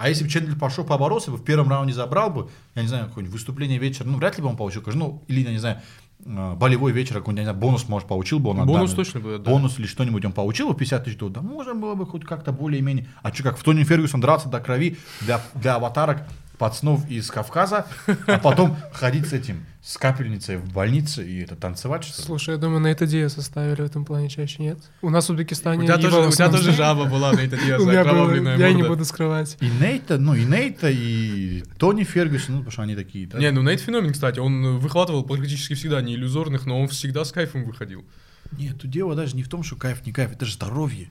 [0.00, 3.06] А если бы Чендлер пошел поборолся бы, в первом раунде забрал бы, я не знаю,
[3.08, 5.80] какое-нибудь выступление вечера, ну, вряд ли бы он получил, конечно, ну, или, я не знаю,
[6.24, 8.64] э, болевой вечер, какой-нибудь, знаю, бонус, может, получил бы он.
[8.64, 9.54] Бонус данной- точно бы отдали.
[9.54, 12.50] Бонус или что-нибудь он получил бы, 50 тысяч долларов, да, можно было бы хоть как-то
[12.50, 13.08] более-менее.
[13.22, 16.22] А что, как в Тони Фергюсон драться до крови для, для аватарок
[16.60, 17.86] пацанов из Кавказа,
[18.26, 22.26] а потом ходить с этим, с капельницей в больнице и это танцевать, что ли?
[22.26, 24.78] Слушай, я думаю, на это Диас составили в этом плане чаще, нет?
[25.00, 27.78] У нас в У Узбекистане тебя, тоже, у тебя тоже жаба была на У меня
[27.78, 29.56] было, окровавленная я не буду скрывать.
[29.60, 33.26] И Нейта, ну и Нейта, и Тони Фергюсон, ну потому что они такие.
[33.26, 33.38] да.
[33.38, 37.32] Не, ну Нейт феномен, кстати, он выхватывал практически всегда не иллюзорных, но он всегда с
[37.32, 38.04] кайфом выходил.
[38.52, 41.10] Нет, тут дело даже не в том, что кайф, не кайф, это же здоровье.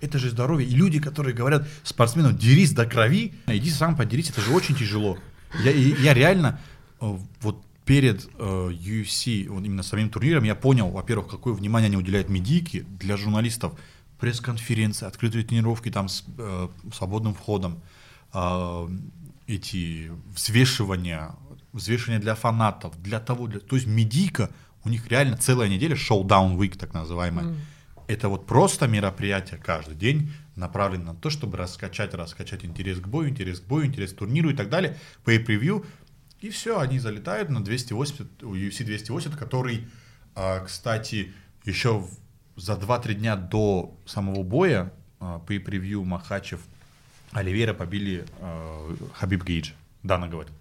[0.00, 0.68] Это же здоровье.
[0.68, 5.18] И люди, которые говорят спортсмену, дерись до крови, иди сам подерись, это же очень тяжело.
[5.64, 6.60] Я, я реально
[7.00, 11.96] э, вот перед э, UFC, вот именно самим турниром, я понял, во-первых, какое внимание они
[11.96, 13.72] уделяют медийке для журналистов.
[14.20, 17.80] Пресс-конференции, открытые тренировки там с э, свободным входом,
[18.34, 18.88] э,
[19.46, 21.30] эти взвешивания,
[21.72, 23.60] взвешивания для фанатов, для того, для...
[23.60, 24.50] то есть медийка,
[24.84, 27.54] у них реально целая неделя, шоу-даун week так называемая,
[28.08, 33.28] это вот просто мероприятие каждый день направлено на то, чтобы раскачать, раскачать интерес к бою,
[33.28, 35.86] интерес к бою, интерес к турниру и так далее, pay-per-view,
[36.40, 39.86] и все, они залетают на 280, у UFC 280, который,
[40.34, 41.32] а, кстати,
[41.64, 42.04] еще
[42.56, 46.60] за 2-3 дня до самого боя а, pay-per-view Махачев
[47.32, 49.72] Оливера побили а, Хабиб Гейдж.
[50.02, 50.52] Дана говорит.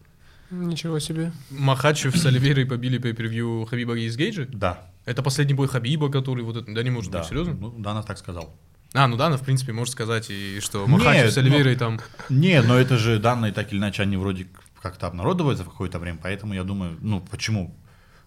[0.49, 1.31] Ничего себе.
[1.49, 4.47] Махачев с Оливейрой побили по превью Хабиба из Гейджа?
[4.49, 4.89] Да.
[5.07, 6.73] Это последний бой Хабиба, который вот это...
[6.73, 7.19] Да не может да.
[7.19, 7.53] быть, серьезно?
[7.53, 8.53] Ну, Дана так сказал.
[8.93, 12.01] А, ну да, ну, в принципе, может сказать, и что Махачев с но- Оливейрой там...
[12.27, 14.47] Не, но это же данные так или иначе, они вроде
[14.81, 17.73] как-то обнародоваются в какое-то время, поэтому я думаю, ну почему?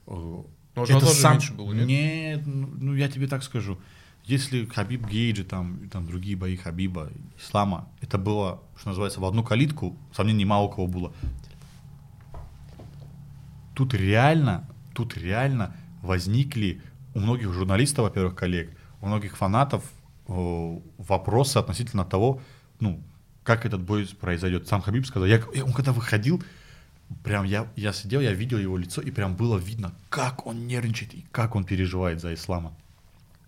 [0.06, 0.42] Э,
[0.74, 1.86] Может, он тоже меньше было, нет?
[1.86, 3.78] Нет, ну ну, я тебе так скажу.
[4.24, 9.44] Если Хабиб Гейджи, там, там другие бои Хабиба, Ислама, это было, что называется, в одну
[9.44, 11.12] калитку, сомнений мало у кого было.
[13.74, 16.80] Тут реально, тут реально возникли
[17.14, 19.84] у многих журналистов, во-первых, коллег, у многих фанатов
[20.28, 22.40] э, вопросы относительно того,
[22.78, 23.02] ну,
[23.42, 24.68] как этот бой произойдет.
[24.68, 26.42] Сам Хабиб сказал, я, он когда выходил,
[27.24, 31.14] прям я, я сидел, я видел его лицо, и прям было видно, как он нервничает
[31.14, 32.72] и как он переживает за ислама.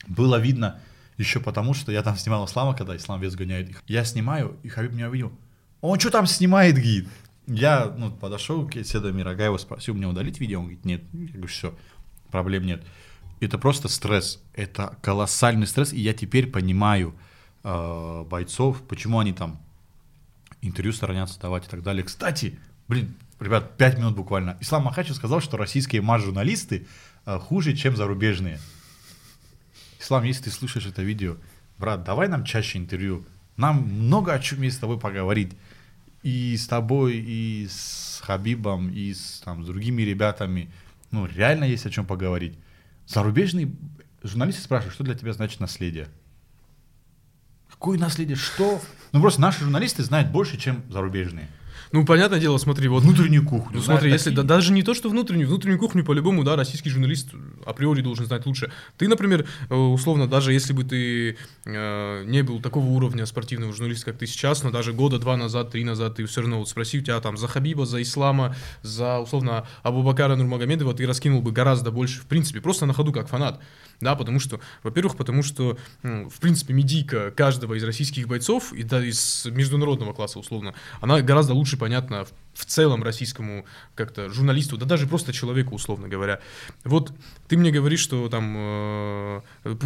[0.07, 0.81] Было видно
[1.19, 3.71] еще потому, что я там снимал ислама, когда ислам вес гоняет.
[3.87, 5.33] Я снимаю, и Хабиб меня увидел.
[5.81, 7.09] Он что там снимает, гид?
[7.47, 10.61] Я ну, подошел к Седу Мирагаеву, спросил, мне удалить видео?
[10.61, 11.03] Он говорит, нет.
[11.13, 11.75] Я говорю, все,
[12.33, 12.83] проблем нет.
[13.41, 17.15] Это просто стресс, это колоссальный стресс, и я теперь понимаю
[17.63, 19.61] э, бойцов, почему они там
[20.63, 22.05] интервью сторонятся давать и так далее.
[22.05, 24.57] Кстати, блин, ребят, пять минут буквально.
[24.61, 26.87] Ислам Махачев сказал, что российские мат-журналисты
[27.27, 28.59] э, хуже, чем зарубежные.
[30.01, 31.37] Ислам, если ты слушаешь это видео,
[31.79, 33.25] брат, давай нам чаще интервью.
[33.57, 35.53] Нам много о чем есть с тобой поговорить.
[36.23, 40.71] И с тобой, и с Хабибом, и с, там, с другими ребятами.
[41.13, 42.59] Ну, реально есть о чем поговорить.
[43.07, 43.71] Зарубежные
[44.23, 46.09] журналисты спрашивают, что для тебя значит наследие?
[47.71, 48.37] Какое наследие?
[48.37, 48.81] Что?
[49.13, 51.49] Ну, просто наши журналисты знают больше, чем зарубежные.
[51.91, 53.03] Ну, понятное дело, смотри, вот...
[53.03, 53.79] Внутреннюю кухню.
[53.79, 57.31] Ну, смотри, если да, даже не то, что внутреннюю, внутреннюю кухню по-любому, да, российский журналист
[57.67, 58.71] априори должен знать лучше.
[58.97, 64.07] Ты, например, э, условно, даже если бы ты э, не был такого уровня спортивного журналиста,
[64.07, 66.99] как ты сейчас, но даже года два назад, три назад, ты все равно вот спроси
[66.99, 71.91] у тебя там за Хабиба, за Ислама, за, условно, Абубакара Нурмагомедова, ты раскинул бы гораздо
[71.91, 73.61] больше, в принципе, просто на ходу как фанат.
[74.01, 78.83] Да, потому что, во-первых, потому что, м, в принципе, медийка каждого из российских бойцов, и
[78.83, 84.77] да, из международного класса, условно, она гораздо лучше понятна в, в целом российскому как-то журналисту,
[84.77, 86.41] да даже просто человеку, условно говоря.
[86.85, 87.13] Вот
[87.49, 89.41] ты мне говоришь, что там э,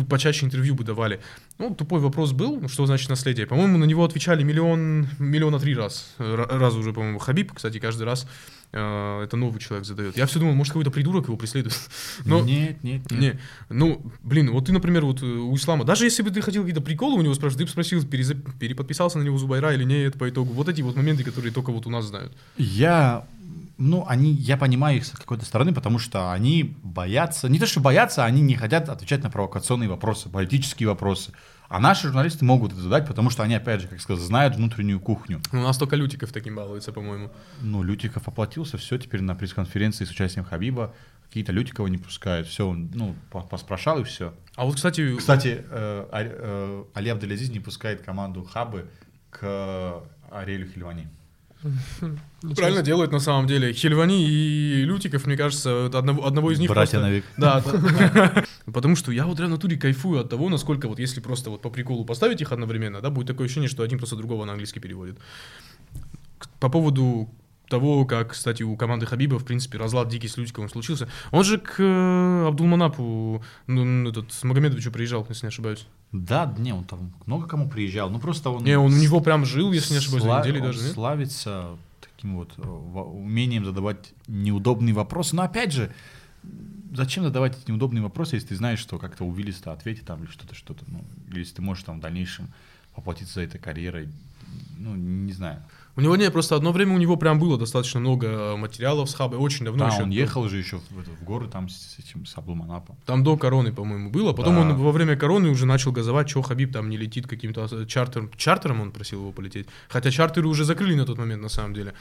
[0.09, 1.21] почаще интервью бы давали.
[1.59, 3.47] Ну, тупой вопрос был, ну, что значит наследие.
[3.47, 6.15] По-моему, на него отвечали миллион, миллиона три раз.
[6.19, 8.29] Раз уже, по-моему, Хабиб, кстати, каждый раз
[8.77, 10.17] это новый человек задает.
[10.17, 11.79] Я все думал, может, какой-то придурок его преследует.
[12.25, 13.21] Но Нет, нет, нет.
[13.21, 16.63] не, ну, блин, вот ты, например, вот э, у Ислама, даже если бы ты хотел
[16.63, 20.19] какие-то приколы у него спрашивать, ты бы спросил, переза- переподписался на него Зубайра или нет
[20.19, 20.53] по итогу.
[20.53, 22.33] Вот эти вот моменты, которые только вот у нас знают.
[22.57, 23.27] Я,
[23.79, 27.81] ну, они, я понимаю их с какой-то стороны, потому что они боятся, не то что
[27.81, 31.33] боятся, они не хотят отвечать на провокационные вопросы, политические вопросы.
[31.69, 35.01] А наши журналисты могут это задать, потому что они, опять же, как сказать, знают внутреннюю
[35.01, 35.41] кухню.
[35.53, 37.31] У нас только Лютиков таким балуется, по-моему.
[37.61, 40.95] Ну, Лютиков оплатился, все, теперь на пресс-конференции с участием Хабиба
[41.29, 44.33] какие-то Лютикова не пускают, все, ну, по- поспрашал и все.
[44.55, 48.89] А вот, кстати, Кстати, э, э, Али Абдулязиз не пускает команду Хабы
[49.31, 50.69] к Ариэлю
[51.63, 52.55] Хильвани.
[52.55, 53.73] правильно делают на самом деле.
[53.73, 57.25] Хельвани и Лютиков, мне кажется, одного, одного из них Братья просто- на век.
[57.37, 58.45] Да.
[58.73, 61.63] Потому что я вот реально в натуре кайфую от того, насколько вот если просто вот
[61.63, 64.81] по приколу поставить их одновременно, да, будет такое ощущение, что один просто другого на английский
[64.81, 65.19] переводит.
[66.61, 67.29] По поводу
[67.69, 71.09] того, как, кстати, у команды Хабиба, в принципе, разлад дикий с Лютиковым случился.
[71.33, 75.87] Он же к э, Абдулманапу, ну, этот, Магомедовичу приезжал, если не ошибаюсь.
[76.13, 78.65] Да, не, он там много кому приезжал, ну просто он...
[78.65, 80.93] Не, он у него прям жил, если не ошибаюсь, Сла- недели даже, нет?
[80.93, 85.37] славится таким вот э, умением задавать неудобные вопросы.
[85.37, 85.93] Но опять же,
[86.93, 90.55] зачем задавать эти неудобные вопросы, если ты знаешь, что как-то увилисто ответить там или что-то,
[90.55, 92.49] что-то, ну, или если ты можешь там в дальнейшем
[92.95, 94.09] поплатиться за этой карьерой,
[94.79, 95.63] ну, не знаю.
[95.97, 99.15] У него не, просто одно время у него прям было достаточно много э, материалов с
[99.15, 100.03] Хабой, очень давно да, еще.
[100.03, 102.99] он ехал же еще в, в горы там с этим, с Аблуманапом.
[103.07, 104.35] Там до короны, по-моему, было.
[104.35, 104.61] Потом Да.
[104.61, 108.31] он во время короны уже начал газовать, что Хабиб там не летит каким-то чартером.
[108.37, 109.69] Чартером он просил его полететь.
[109.89, 111.95] Хотя чартеры уже закрыли на тот момент, на самом деле.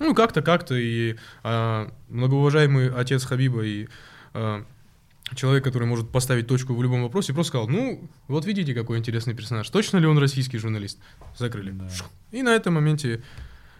[0.00, 0.74] Ну, как-то, как-то.
[0.74, 3.86] И а, многоуважаемый отец Хабиба и
[4.34, 4.64] а,
[5.34, 9.34] человек, который может поставить точку в любом вопросе, просто сказал, ну, вот видите, какой интересный
[9.34, 9.68] персонаж.
[9.70, 10.98] Точно ли он российский журналист?
[11.36, 11.72] Закрыли.
[11.72, 11.88] Да.
[12.32, 13.22] И на этом моменте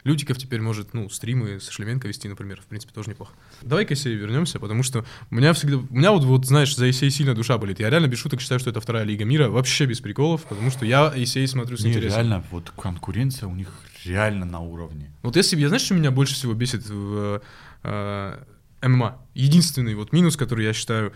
[0.07, 3.33] Лютиков теперь может, ну, стримы с Шлеменко вести, например, в принципе, тоже неплохо.
[3.63, 6.89] Давай к Исею вернемся, потому что у меня всегда, у меня вот, вот, знаешь, за
[6.89, 7.81] Исей сильно душа болит.
[7.81, 10.87] Я реально без шуток считаю, что это вторая лига мира, вообще без приколов, потому что
[10.87, 12.19] я Исей смотрю с Не, интересом.
[12.19, 13.69] реально, вот конкуренция у них
[14.05, 15.13] реально на уровне.
[15.23, 17.43] Вот если я знаешь, что меня больше всего бесит в
[17.83, 18.39] э,
[18.83, 19.19] ММА?
[19.35, 21.13] Единственный вот минус, который я считаю,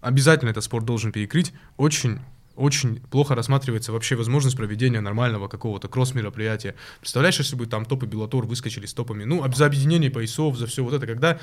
[0.00, 2.20] обязательно этот спорт должен перекрыть, очень
[2.58, 6.74] очень плохо рассматривается вообще возможность проведения нормального какого-то кросс-мероприятия.
[7.00, 10.82] Представляешь, если бы там топы Беллатор выскочили с топами, ну, за объединение поясов, за все
[10.84, 11.38] вот это, когда...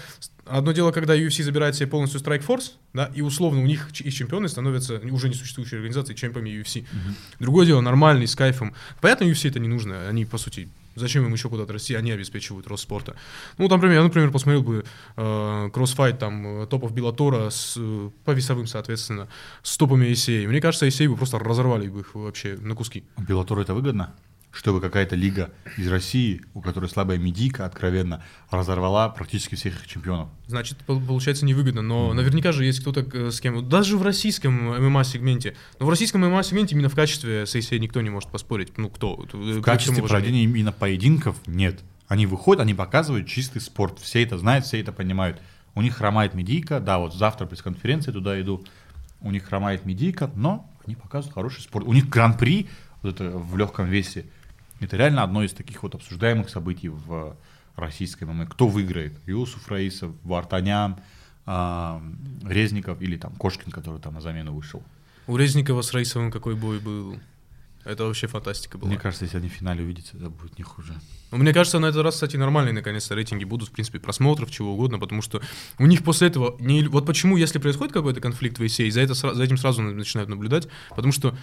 [0.45, 4.13] Одно дело, когда UFC забирает себе полностью Strike Force, да, и условно у них их
[4.13, 6.85] чемпионы становятся уже не существующей организацией чемпионами UFC.
[7.39, 8.75] Другое дело, нормальный, с кайфом.
[9.01, 12.67] Понятно, UFC это не нужно, они, по сути, зачем им еще куда-то расти, они обеспечивают
[12.67, 13.15] рост спорта.
[13.57, 18.09] Ну, там, например, я, например, посмотрел бы э, кроссфайт там э, топов Беллатора с, э,
[18.23, 19.27] по весовым, соответственно,
[19.63, 20.47] с топами ACA.
[20.47, 23.03] Мне кажется, ACA бы просто разорвали бы их вообще на куски.
[23.17, 24.13] Беллатору это выгодно?
[24.55, 30.29] Чтобы какая-то лига из России, у которой слабая медийка, откровенно, разорвала практически всех их чемпионов.
[30.47, 33.67] Значит, пол- получается невыгодно, но наверняка же есть кто-то э, с кем...
[33.67, 35.57] Даже в российском ММА-сегменте.
[35.77, 38.77] Но в российском ММА-сегменте именно в качестве с ACA никто не может поспорить.
[38.77, 39.25] Ну, кто?
[39.33, 41.81] В качестве проведения именно поединков нет.
[42.07, 43.99] Они выходят, они показывают чистый спорт.
[43.99, 45.41] Все это знают, все это понимают.
[45.73, 48.63] У них хромает медийка, да, вот завтра пресс-конференции туда иду.
[49.19, 51.85] У них хромает медийка, но они показывают хороший спорт.
[51.85, 52.69] У них гран-при
[53.01, 54.25] вот это в легком весе.
[54.79, 57.37] Это реально одно из таких вот обсуждаемых событий в
[57.75, 59.17] российской ММА, кто выиграет?
[59.25, 60.97] Юсуф Раисов, Вартанян,
[61.45, 62.01] а,
[62.43, 64.83] Резников или там Кошкин, который там на замену вышел.
[65.27, 67.17] У Резникова с Раисовым какой бой был?
[67.83, 68.89] Это вообще фантастика была.
[68.89, 70.95] Мне кажется, если они в финале увидятся, это будет не хуже.
[71.31, 74.73] Ну, Мне кажется, на этот раз, кстати, нормальные наконец-то рейтинги будут, в принципе, просмотров, чего
[74.73, 75.39] угодно, потому что
[75.77, 76.55] у них после этого...
[76.59, 76.83] Не...
[76.87, 80.29] Вот почему, если происходит какой-то конфликт в ACA, за, это, за этим сразу на- начинают
[80.31, 81.37] наблюдать, потому что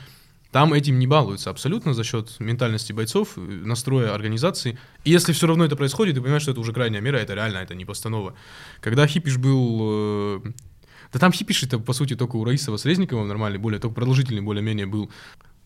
[0.52, 4.78] там этим не балуются абсолютно за счет ментальности бойцов, э, настроя организации.
[5.04, 7.58] И если все равно это происходит, ты понимаешь, что это уже крайняя мера, это реально,
[7.58, 8.34] это не постанова.
[8.80, 10.40] Когда Хипиш был...
[10.44, 10.52] э,
[11.12, 14.42] Да там Хипиш это, по сути, только у Раисова с Резниковым нормальный, более, только продолжительный
[14.42, 15.10] более-менее был.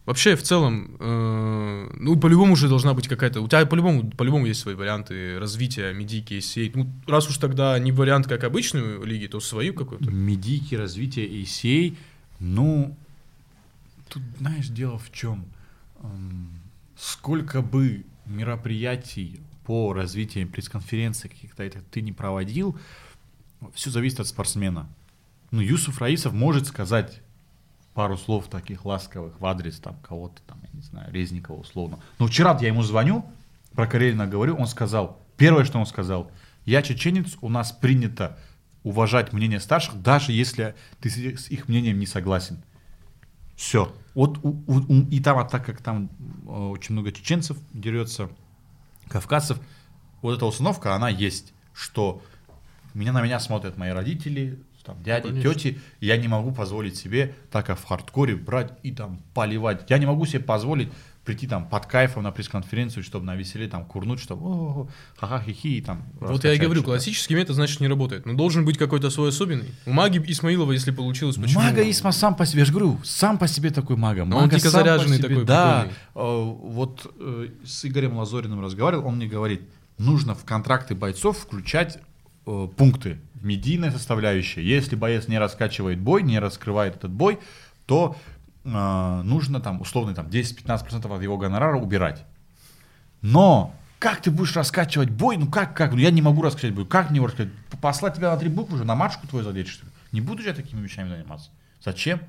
[0.05, 3.41] Вообще, в целом, э, ну, по-любому же должна быть какая-то...
[3.41, 6.71] У тебя по-любому, по-любому есть свои варианты развития медики, сей.
[6.77, 10.09] Ну, раз уж тогда не вариант, как обычную лиги, то свою какую-то.
[10.13, 11.97] Медики, развитие ACA,
[12.39, 12.97] ну,
[14.09, 15.47] тут, знаешь, дело в чем?
[16.97, 22.79] Сколько бы мероприятий по развитию пресс-конференций каких-то это ты не проводил,
[23.75, 24.89] все зависит от спортсмена.
[25.51, 27.21] Ну, Юсуф Раисов может сказать
[27.95, 31.99] пару слов таких ласковых в адрес там кого-то там, я не знаю, Резникова условно.
[32.19, 33.25] Но вчера я ему звоню,
[33.73, 36.31] про Карелина говорю, он сказал, первое, что он сказал,
[36.65, 38.39] я чеченец, у нас принято
[38.83, 42.63] уважать мнение старших, даже если ты с их мнением не согласен.
[43.57, 43.93] Все.
[44.15, 46.11] Вот у- у- и там, а так как там
[46.47, 48.29] э, очень много чеченцев дерется,
[49.09, 49.59] кавказцев,
[50.23, 52.23] вот эта установка, она есть, что
[52.95, 55.53] меня на меня смотрят мои родители, там, дяди, Конечно.
[55.55, 59.85] тети, я не могу позволить себе, так как в хардкоре, брать и там поливать.
[59.91, 60.91] Я не могу себе позволить
[61.27, 65.79] прийти там под кайфом на пресс-конференцию, чтобы на веселе там курнуть, чтобы о ха-ха хихи
[65.79, 66.05] и там.
[66.21, 68.25] Вот я и говорю, классический метод, значит, не работает.
[68.25, 69.75] Но должен быть какой-то свой особенный.
[69.85, 71.63] У Маги Исмаилова, если получилось, почему?
[71.63, 74.25] Мага Исма сам по себе, я же говорю, сам по себе такой мага.
[74.25, 78.17] Но он Мага дико сам по заряженный себе, такой, Да, Э, вот э, с Игорем
[78.17, 79.63] Лазориным разговаривал, он мне говорит,
[79.99, 81.99] нужно в контракты бойцов включать
[82.47, 84.63] э, пункты, медийная составляющая.
[84.63, 87.39] Если боец не раскачивает бой, не раскрывает этот бой,
[87.85, 88.17] то
[88.67, 92.25] э, нужно там условно там 10-15% от его гонорара убирать.
[93.23, 95.37] Но как ты будешь раскачивать бой?
[95.37, 95.93] Ну как, как?
[95.93, 96.87] Ну я не могу раскачать бой.
[96.87, 97.53] Как мне его раскачать?
[97.81, 99.81] Послать тебя на три буквы уже, на матушку твою задеть?
[100.13, 101.51] Не буду же я такими вещами заниматься.
[101.83, 102.21] Зачем?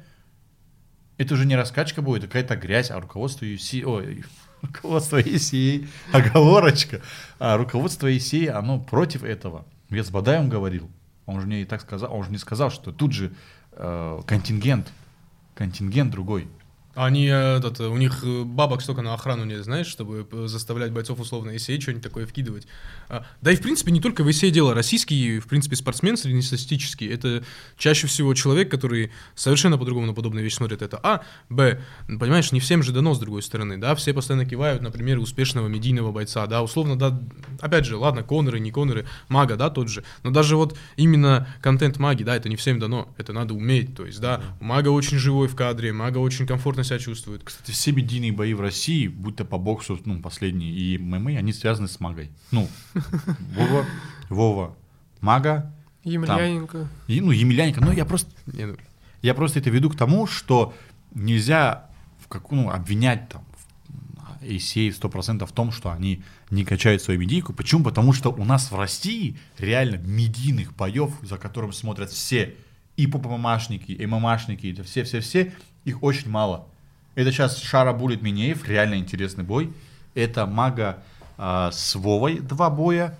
[1.18, 4.24] Это уже не раскачка будет, это какая-то грязь, а руководство UFC, ой,
[4.62, 7.02] руководство ECA, оговорочка,
[7.40, 9.66] а руководство ECA, оно против этого.
[9.90, 10.90] Я с Бадаем говорил,
[11.26, 13.34] он же мне и так сказал, он же не сказал, что тут же
[13.72, 14.92] э, контингент,
[15.58, 16.48] контингент другой.
[16.98, 20.92] Они, э, этот, э, у них э, бабок столько на охрану нет, знаешь, чтобы заставлять
[20.92, 22.66] бойцов условно ECA что-нибудь такое вкидывать.
[23.08, 24.74] А, да и, в принципе, не только в ECA дело.
[24.74, 27.44] Российский, в принципе, спортсмен среднестатистический, это
[27.78, 30.82] чаще всего человек, который совершенно по-другому на подобные вещи смотрит.
[30.82, 34.46] Это А, Б, ну, понимаешь, не всем же дано с другой стороны, да, все постоянно
[34.48, 37.22] кивают, например, успешного медийного бойца, да, условно, да,
[37.62, 42.00] опять же, ладно, коноры, не коноры, мага, да, тот же, но даже вот именно контент
[42.00, 45.48] маги, да, это не всем дано, это надо уметь, то есть, да, мага очень живой
[45.48, 47.44] в кадре, мага очень комфортно себя чувствует.
[47.44, 51.54] Кстати, все медийные бои в России, будь то по боксу, ну, последние, и ММА, они
[51.54, 52.32] связаны с магой.
[52.52, 52.68] Ну,
[53.54, 53.86] Вова,
[54.30, 54.78] Вова,
[55.22, 55.74] мага,
[56.04, 56.88] Емельяненко.
[57.08, 57.82] и, ну, Емельяненко.
[57.82, 58.76] Ну, я просто, ну,
[59.22, 60.74] я просто это веду к тому, что
[61.14, 63.44] нельзя в какую, ну, обвинять там
[64.42, 67.54] ACA 100% в том, что они не качают свою медийку.
[67.54, 67.84] Почему?
[67.84, 72.56] Потому что у нас в России реально медийных боев, за которым смотрят все,
[72.96, 75.54] и ППМашники, и ММАшники, это все-все-все,
[75.86, 76.68] их очень мало.
[77.18, 79.74] Это сейчас Шара Булит Минеев, реально интересный бой.
[80.14, 81.04] Это Мага
[81.36, 83.18] а, с Вовой два боя.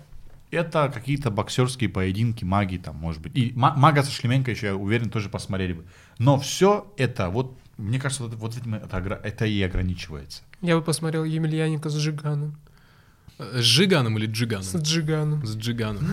[0.52, 3.36] Это какие-то боксерские поединки, маги там, может быть.
[3.36, 5.84] И Ма- Мага со Шлеменко еще, я уверен, тоже посмотрели бы.
[6.18, 10.42] Но все это, вот, мне кажется, вот, вот этим это, это и ограничивается.
[10.62, 12.56] Я бы посмотрел Емельяненко с Джиганом.
[13.38, 14.64] С Джиганом или Джиганом?
[14.64, 15.46] С Джиганом.
[15.46, 16.04] С Джиганом.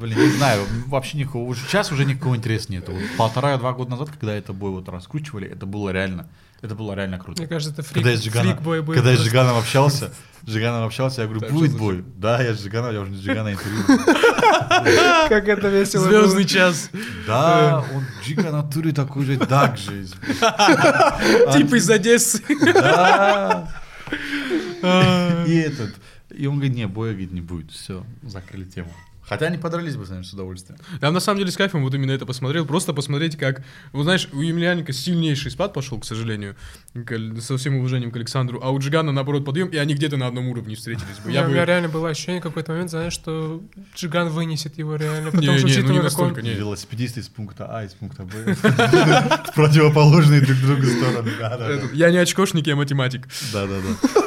[0.00, 2.88] Блин, не знаю, вообще никакого, уже сейчас уже никакого интереса нет.
[2.88, 6.28] Вот полтора-два года назад, когда это бой вот раскручивали, это было реально,
[6.62, 7.42] это было реально круто.
[7.42, 8.94] Мне кажется, это фрик, Когда я с Жигана- фрик-бой был.
[8.94, 9.30] когда я с просто.
[9.36, 10.12] Жиганом общался,
[10.46, 12.04] с Жиганом общался, я говорю, Так, будет бой.
[12.16, 13.82] Да, я с Жиганом, я уже не с Жигана интервью.
[15.28, 16.90] Как это весело Звездный час.
[17.26, 20.06] Да, он Джига натуре такой же так же.
[21.52, 22.42] Тип из Одессы.
[22.72, 23.68] Да.
[25.46, 25.94] И этот.
[26.36, 27.70] И он говорит, не, боя говорит, не будет.
[27.70, 28.90] Все, закрыли тему.
[29.26, 30.78] Хотя они подрались бы с нами с удовольствием.
[31.00, 32.66] Я на самом деле с кайфом вот именно это посмотрел.
[32.66, 33.62] Просто посмотреть, как...
[33.92, 36.56] Вот знаешь, у Емельяненко сильнейший спад пошел, к сожалению,
[36.92, 40.26] к- со всем уважением к Александру, а у Джигана, наоборот, подъем, и они где-то на
[40.26, 41.30] одном уровне встретились бы.
[41.30, 41.66] У Я меня, у меня бы...
[41.66, 43.62] реально было ощущение в какой-то момент, знаешь, что
[43.96, 45.30] Джиган вынесет его реально.
[45.30, 46.52] Потому Не, что, ну не настолько, не.
[46.52, 48.54] Велосипедисты из пункта А, из пункта Б.
[48.54, 51.30] В противоположные друг другу стороны.
[51.40, 51.82] Да, да, да.
[51.94, 53.26] Я не очкошник, я математик.
[53.54, 54.20] Да, да, да.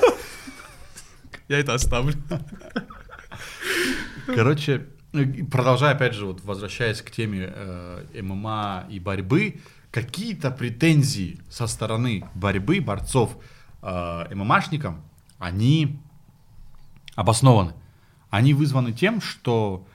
[1.47, 2.13] Я это оставлю.
[4.25, 4.87] Короче,
[5.49, 12.25] продолжая, опять же, вот возвращаясь к теме э, ММА и борьбы, какие-то претензии со стороны
[12.35, 13.37] борьбы борцов
[13.81, 15.01] э, ММАшникам,
[15.39, 15.99] они
[17.15, 17.73] обоснованы.
[18.29, 19.87] Они вызваны тем, что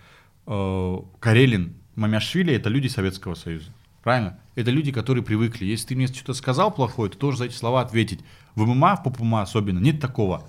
[0.47, 3.71] э, Карелин, Мамяшвили— это люди Советского Союза.
[4.03, 4.39] Правильно?
[4.55, 5.67] Это люди, которые привыкли.
[5.67, 8.21] Если ты мне что-то сказал плохое, ты должен за эти слова ответить.
[8.55, 10.43] В ММА, в ППМА особенно, нет такого.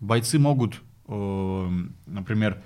[0.00, 1.70] Бойцы могут, э,
[2.06, 2.62] например,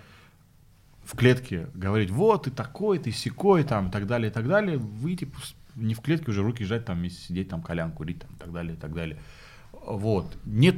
[1.04, 4.76] в клетке говорить, вот, ты такой, ты секой, там, и так далее, и так далее,
[4.76, 5.30] выйти
[5.74, 8.52] не в клетке уже руки жать, там, вместе сидеть, там, колян курить, там, и так
[8.52, 9.18] далее, и так далее.
[9.72, 10.36] Вот.
[10.44, 10.76] Нет,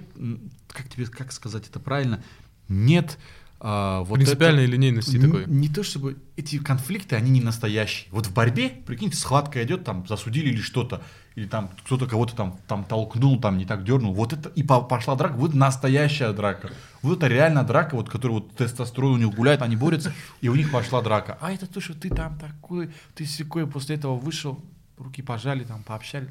[0.69, 2.23] как тебе, как сказать это правильно,
[2.69, 3.19] нет
[3.63, 5.45] а, вот Принципиальной это, линейности не, такой.
[5.47, 8.09] Не то чтобы эти конфликты, они не настоящие.
[8.11, 11.03] Вот в борьбе, прикиньте, схватка идет, там засудили или что-то,
[11.35, 14.13] или там кто-то кого-то там, там толкнул, там не так дернул.
[14.15, 16.71] Вот это и пошла драка, вот настоящая драка.
[17.03, 20.55] Вот это реально драка, вот которая вот тестостерон у них гуляет, они борются, и у
[20.55, 21.39] них пошла драка.
[21.41, 24.63] А это то, что ты там такой, ты секой, после этого вышел,
[24.99, 26.29] руки пожали, там пообщали.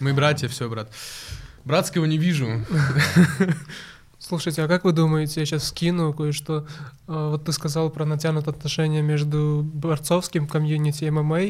[0.00, 0.90] Мы братья, все, брат.
[1.64, 2.48] Братского не вижу.
[4.30, 6.64] Слушайте, а как вы думаете, я сейчас скину кое-что.
[7.08, 11.40] А, вот ты сказал про натянутые отношения между борцовским комьюнити и ММА.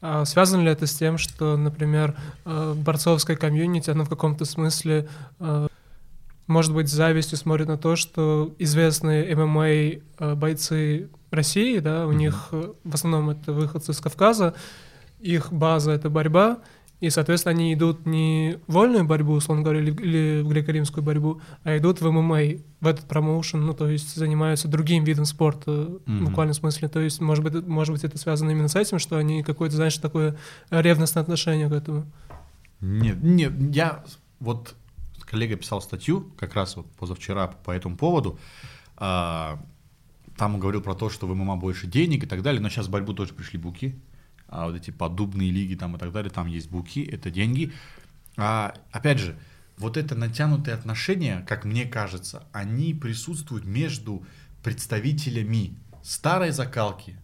[0.00, 5.08] А связано ли это с тем, что, например, а, борцовское комьюнити, оно в каком-то смысле,
[5.38, 5.68] а,
[6.48, 12.16] может быть, с завистью смотрит на то, что известные ММА бойцы России, да, у mm-hmm.
[12.16, 14.54] них в основном это выходцы с Кавказа,
[15.20, 16.58] их база— это борьба—
[17.00, 21.42] и, соответственно, они идут не в вольную борьбу, условно говоря, или, или в греко-римскую борьбу,
[21.62, 22.38] а идут в ММА,
[22.80, 26.18] в этот промоушен, ну, то есть занимаются другим видом спорта, mm-hmm.
[26.18, 26.88] в буквальном смысле.
[26.88, 29.96] То есть, может быть, может быть, это связано именно с этим, что они какое-то, знаешь,
[29.98, 30.38] такое
[30.70, 32.06] ревностное отношение к этому?
[32.80, 34.02] Нет, нет, я
[34.40, 34.74] вот
[35.20, 38.38] коллега писал статью как раз вот позавчера по этому поводу.
[38.96, 39.58] А,
[40.36, 42.86] там он говорил про то, что в ММА больше денег и так далее, но сейчас
[42.86, 43.98] в борьбу тоже пришли буки
[44.48, 47.72] а вот эти подобные лиги там и так далее, там есть буки, это деньги.
[48.36, 49.36] А, опять же,
[49.78, 54.24] вот это натянутые отношения, как мне кажется, они присутствуют между
[54.62, 57.16] представителями старой закалки,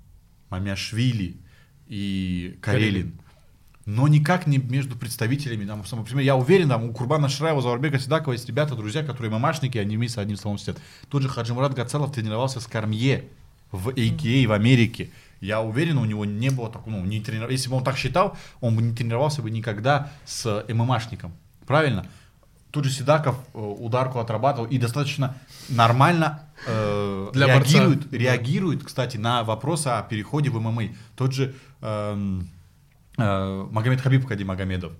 [0.51, 1.37] Мамяшвили
[1.89, 3.15] и Карелин,
[3.85, 8.33] но никак не между представителями, там, например, я уверен, там, у Курбана Шраева, Заварбека Седакова
[8.33, 10.79] есть ребята, друзья, которые мамашники, они вместе одним словом сидят.
[11.09, 13.25] Тот же Хаджимурат Гацалов тренировался с Кармье
[13.73, 15.11] в AKA в Америке.
[15.43, 17.51] Я уверен, у него не было такого, ну, не тренир...
[17.51, 21.33] если бы он так считал, он бы не тренировался бы никогда с ММАшником.
[21.67, 22.07] Правильно?
[22.71, 25.35] Тут же Седаков э, ударку отрабатывал и достаточно
[25.69, 28.17] нормально э, Для реагирует, борца.
[28.17, 30.95] реагирует, кстати, на вопросы о переходе в ММА.
[31.17, 32.41] Тот же э,
[33.19, 34.93] э, Магомед Хабиб Кади Магомедов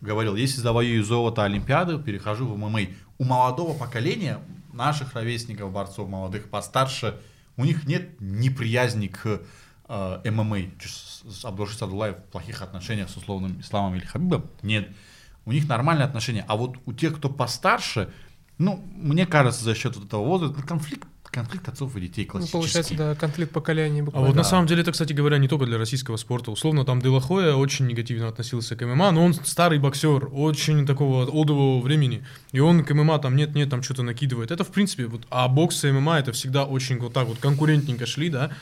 [0.00, 2.80] говорил, если завоюю золото Олимпиады, перехожу в ММА.
[3.18, 4.40] У молодого поколения,
[4.72, 7.20] наших ровесников, борцов молодых, постарше,
[7.56, 9.40] у них нет неприязни к
[9.88, 10.58] э, ММА,
[11.24, 14.88] в плохих отношениях с условным Исламом или Хабибом, нет.
[15.46, 16.44] У них нормальные отношения.
[16.48, 18.10] А вот у тех, кто постарше,
[18.58, 22.56] ну, мне кажется, за счет вот этого возраста, конфликт конфликт отцов и детей классический.
[22.56, 24.26] Ну, получается, да, конфликт поколений буквально.
[24.26, 24.42] А вот да.
[24.42, 26.52] на самом деле это, кстати говоря, не только для российского спорта.
[26.52, 31.82] Условно, там Делахоя очень негативно относился к ММА, но он старый боксер, очень такого олдового
[31.82, 32.24] времени.
[32.52, 34.52] И он к ММА там нет-нет, там что-то накидывает.
[34.52, 38.06] Это, в принципе, вот, а бокс и ММА это всегда очень вот так вот конкурентненько
[38.06, 38.52] шли, да.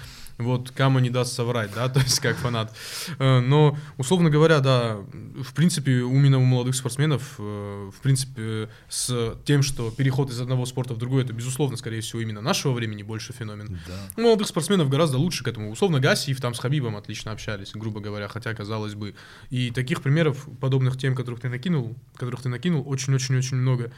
[0.42, 2.74] Вот Кама не даст соврать, да, то есть как фанат.
[3.18, 4.96] Э, но, условно говоря, да,
[5.42, 10.66] в принципе, именно у молодых спортсменов, э, в принципе, с тем, что переход из одного
[10.66, 13.78] спорта в другой, это, безусловно, скорее всего, именно нашего времени больше феномен.
[13.86, 13.94] Да.
[14.16, 15.70] У молодых спортсменов гораздо лучше к этому.
[15.70, 19.14] Условно, Гасиев там с Хабибом отлично общались, грубо говоря, хотя, казалось бы.
[19.50, 23.92] И таких примеров, подобных тем, которых ты накинул, которых ты накинул, очень-очень-очень много.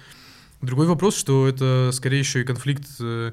[0.61, 3.33] Другой вопрос, что это скорее еще и конфликт э,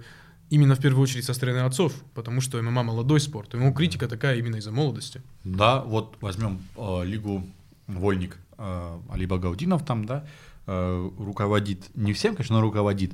[0.52, 3.54] именно в первую очередь со стороны отцов, потому что ММА молодой спорт.
[3.54, 5.22] Ему критика такая именно из-за молодости.
[5.44, 7.48] Да, вот возьмем э, лигу
[7.88, 8.38] Вольник.
[8.58, 10.26] Э, Али Багаудинов там, да,
[10.68, 13.14] э, руководит, не всем, конечно, но руководит.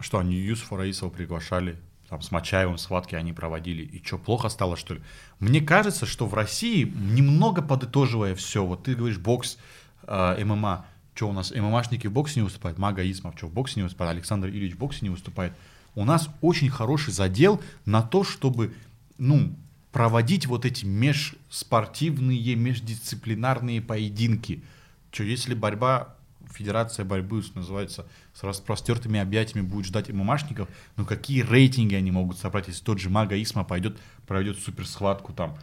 [0.00, 1.76] Что они Юсуфа Раисова приглашали,
[2.08, 3.82] там с Мачаевым схватки они проводили.
[3.82, 5.00] И что, плохо стало, что ли?
[5.38, 9.56] Мне кажется, что в России, немного подытоживая все, вот ты говоришь бокс,
[10.02, 13.74] э, ММА, что у нас, ММАшники в боксе не выступают, Мага Исмов, что в боксе
[13.76, 15.54] не выступает, Александр Ильич в боксе не выступает
[15.94, 18.72] у нас очень хороший задел на то, чтобы,
[19.18, 19.54] ну,
[19.92, 24.62] проводить вот эти межспортивные, междисциплинарные поединки.
[25.10, 26.14] Что, если борьба,
[26.52, 32.68] федерация борьбы называется, с распростертыми объятиями будет ждать ММАшников, ну какие рейтинги они могут собрать,
[32.68, 35.58] если тот же Мага Исма пойдет, проведет суперсхватку там,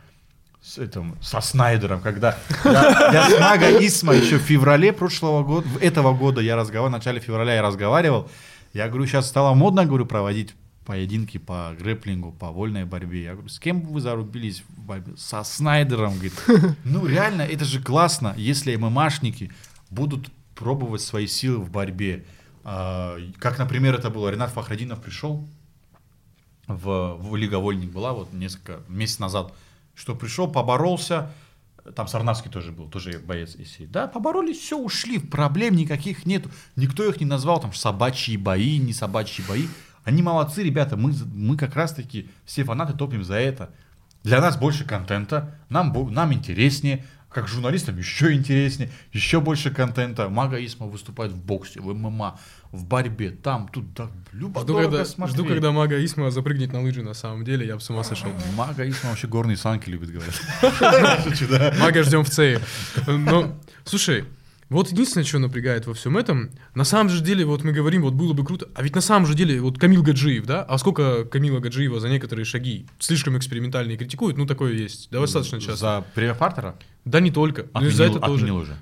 [0.61, 5.67] с этим, со Снайдером, когда я, я с Мага Исма еще в феврале прошлого года,
[5.79, 8.29] этого года я разговаривал, в начале февраля я разговаривал,
[8.77, 10.53] я говорю, сейчас стало модно, говорю, проводить
[10.85, 13.23] поединки по грэплингу, по вольной борьбе.
[13.23, 15.17] Я говорю, с кем бы вы зарубились в борьбе?
[15.17, 16.33] Со Снайдером, говорит.
[16.85, 19.51] Ну, реально, это же классно, если ММАшники
[19.89, 22.23] будут пробовать свои силы в борьбе.
[22.63, 25.49] А, Как, например, это было, Ренат Фахрадинов пришел,
[26.67, 29.53] в, в Лига Вольник была вот несколько месяцев назад,
[29.95, 31.31] что пришел, поборолся,
[31.95, 33.85] там Сарнавский тоже был, тоже боец ИСИ.
[33.85, 36.49] Да, поборолись, все, ушли, проблем никаких нету.
[36.75, 39.67] Никто их не назвал там собачьи бои, не собачьи бои.
[40.03, 43.71] Они молодцы, ребята, мы, мы как раз-таки все фанаты топим за это.
[44.23, 50.29] Для нас больше контента, нам, нам интереснее, как журналистам еще интереснее, еще больше контента.
[50.29, 52.39] Мага Исма выступает в боксе, в ММА,
[52.71, 57.03] в борьбе, там, тут, да, любо Жду когда, жду, когда мага Исма запрыгнет на лыжи
[57.03, 58.31] на самом деле, я бы с ума сошел.
[58.55, 60.35] Мага Исма вообще горные санки любит, говорят.
[61.79, 62.61] Мага ждем в ЦЕ.
[63.07, 64.25] Но, слушай,
[64.69, 68.13] вот единственное, что напрягает во всем этом, на самом же деле, вот мы говорим, вот
[68.13, 71.23] было бы круто, а ведь на самом же деле, вот Камил Гаджиев, да, а сколько
[71.23, 75.77] Камила Гаджиева за некоторые шаги слишком экспериментальные критикуют, ну такое есть, да, достаточно часто.
[75.77, 76.75] За премия Партера?
[77.09, 78.45] Да не только, но и за это тоже.
[78.45, 78.77] Отменил уже.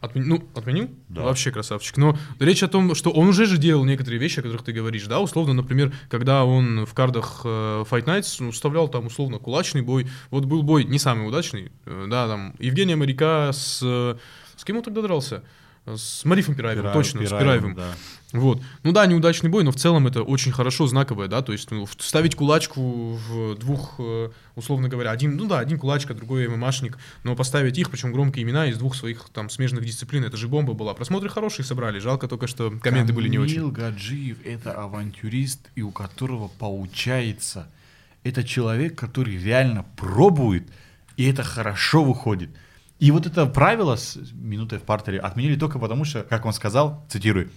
[0.00, 0.90] Отмен- Ну, отменил?
[1.08, 1.22] Да.
[1.22, 1.96] Вообще красавчик.
[1.96, 5.06] Но речь о том, что он уже же делал некоторые вещи, о которых ты говоришь,
[5.06, 9.82] да, условно, например, когда он в кардах э, Fight Nights ну, вставлял там, условно, кулачный
[9.82, 10.08] бой.
[10.30, 13.80] Вот был бой не самый удачный, э, да, там, Евгения Моряка с...
[13.82, 14.16] э,
[14.56, 15.42] С кем он тогда дрался?
[15.84, 17.74] С Марифом Пираевым, Пираев- точно, с Пираевым.
[17.74, 17.92] да.
[18.32, 18.62] Вот.
[18.82, 21.86] Ну да, неудачный бой, но в целом это очень хорошо, знаковое, да, то есть ну,
[21.98, 27.36] ставить кулачку в двух, э, условно говоря, один, ну да, один кулачка, другой ММАшник, но
[27.36, 30.94] поставить их, причем громкие имена из двух своих там смежных дисциплин, это же бомба была.
[30.94, 33.56] Просмотры хорошие собрали, жалко только, что комменты были не очень.
[33.56, 37.68] Камил Гаджиев— это авантюрист, и у которого получается.
[38.22, 40.68] Это человек, который реально пробует,
[41.16, 42.50] и это хорошо выходит.
[43.02, 47.04] И вот это правило с минутой в партере отменили только потому, что, как он сказал,
[47.08, 47.50] цитирую,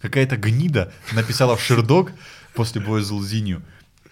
[0.00, 2.12] какая-то гнида написала в Шердок
[2.54, 3.64] после боя с Лузинью,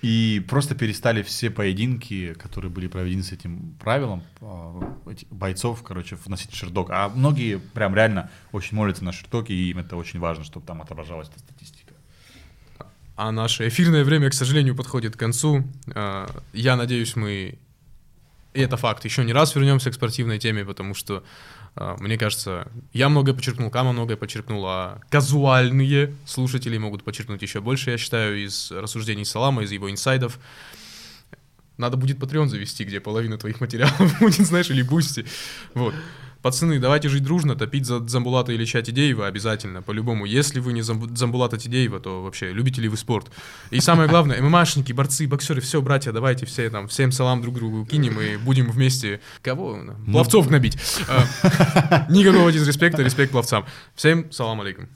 [0.02, 4.96] и просто перестали все поединки, которые были проведены с этим правилом, а,
[5.30, 6.90] бойцов, короче, вносить в Шердок.
[6.90, 10.82] А многие прям реально очень молятся на Шердоке, и им это очень важно, чтобы там
[10.82, 11.94] отображалась эта статистика.
[13.14, 15.62] А наше эфирное время, к сожалению, подходит к концу.
[15.94, 17.60] А, Я надеюсь, мы,
[18.52, 21.22] и это факт, еще не раз вернемся к спортивной теме, потому что,
[21.76, 27.60] а, мне кажется, я многое почерпнул, Кама многое почерпнул, а казуальные слушатели могут почерпнуть еще
[27.60, 30.38] больше, я считаю, из рассуждений Салама, из его инсайдов.
[31.76, 35.24] Надо будет Patreon завести, где половина твоих материалов будет, знаешь, или Бусти.
[35.74, 35.94] Вот.
[36.42, 40.24] Пацаны, давайте жить дружно, топить за Дзамбулата или Тедеева обязательно, по-любому.
[40.24, 43.30] Если вы не Замбу- Дзамбулата Тедеева, то вообще, любите ли вы спорт?
[43.70, 47.84] И самое главное, ММАшники, борцы, боксеры, все, братья, давайте все там, всем салам друг другу
[47.84, 49.78] кинем и будем вместе, кого?
[50.10, 50.78] Пловцов гнобить.
[51.08, 53.66] А, Никакого дизреспекта, респект пловцам.
[53.94, 54.88] Всем салам алейкум.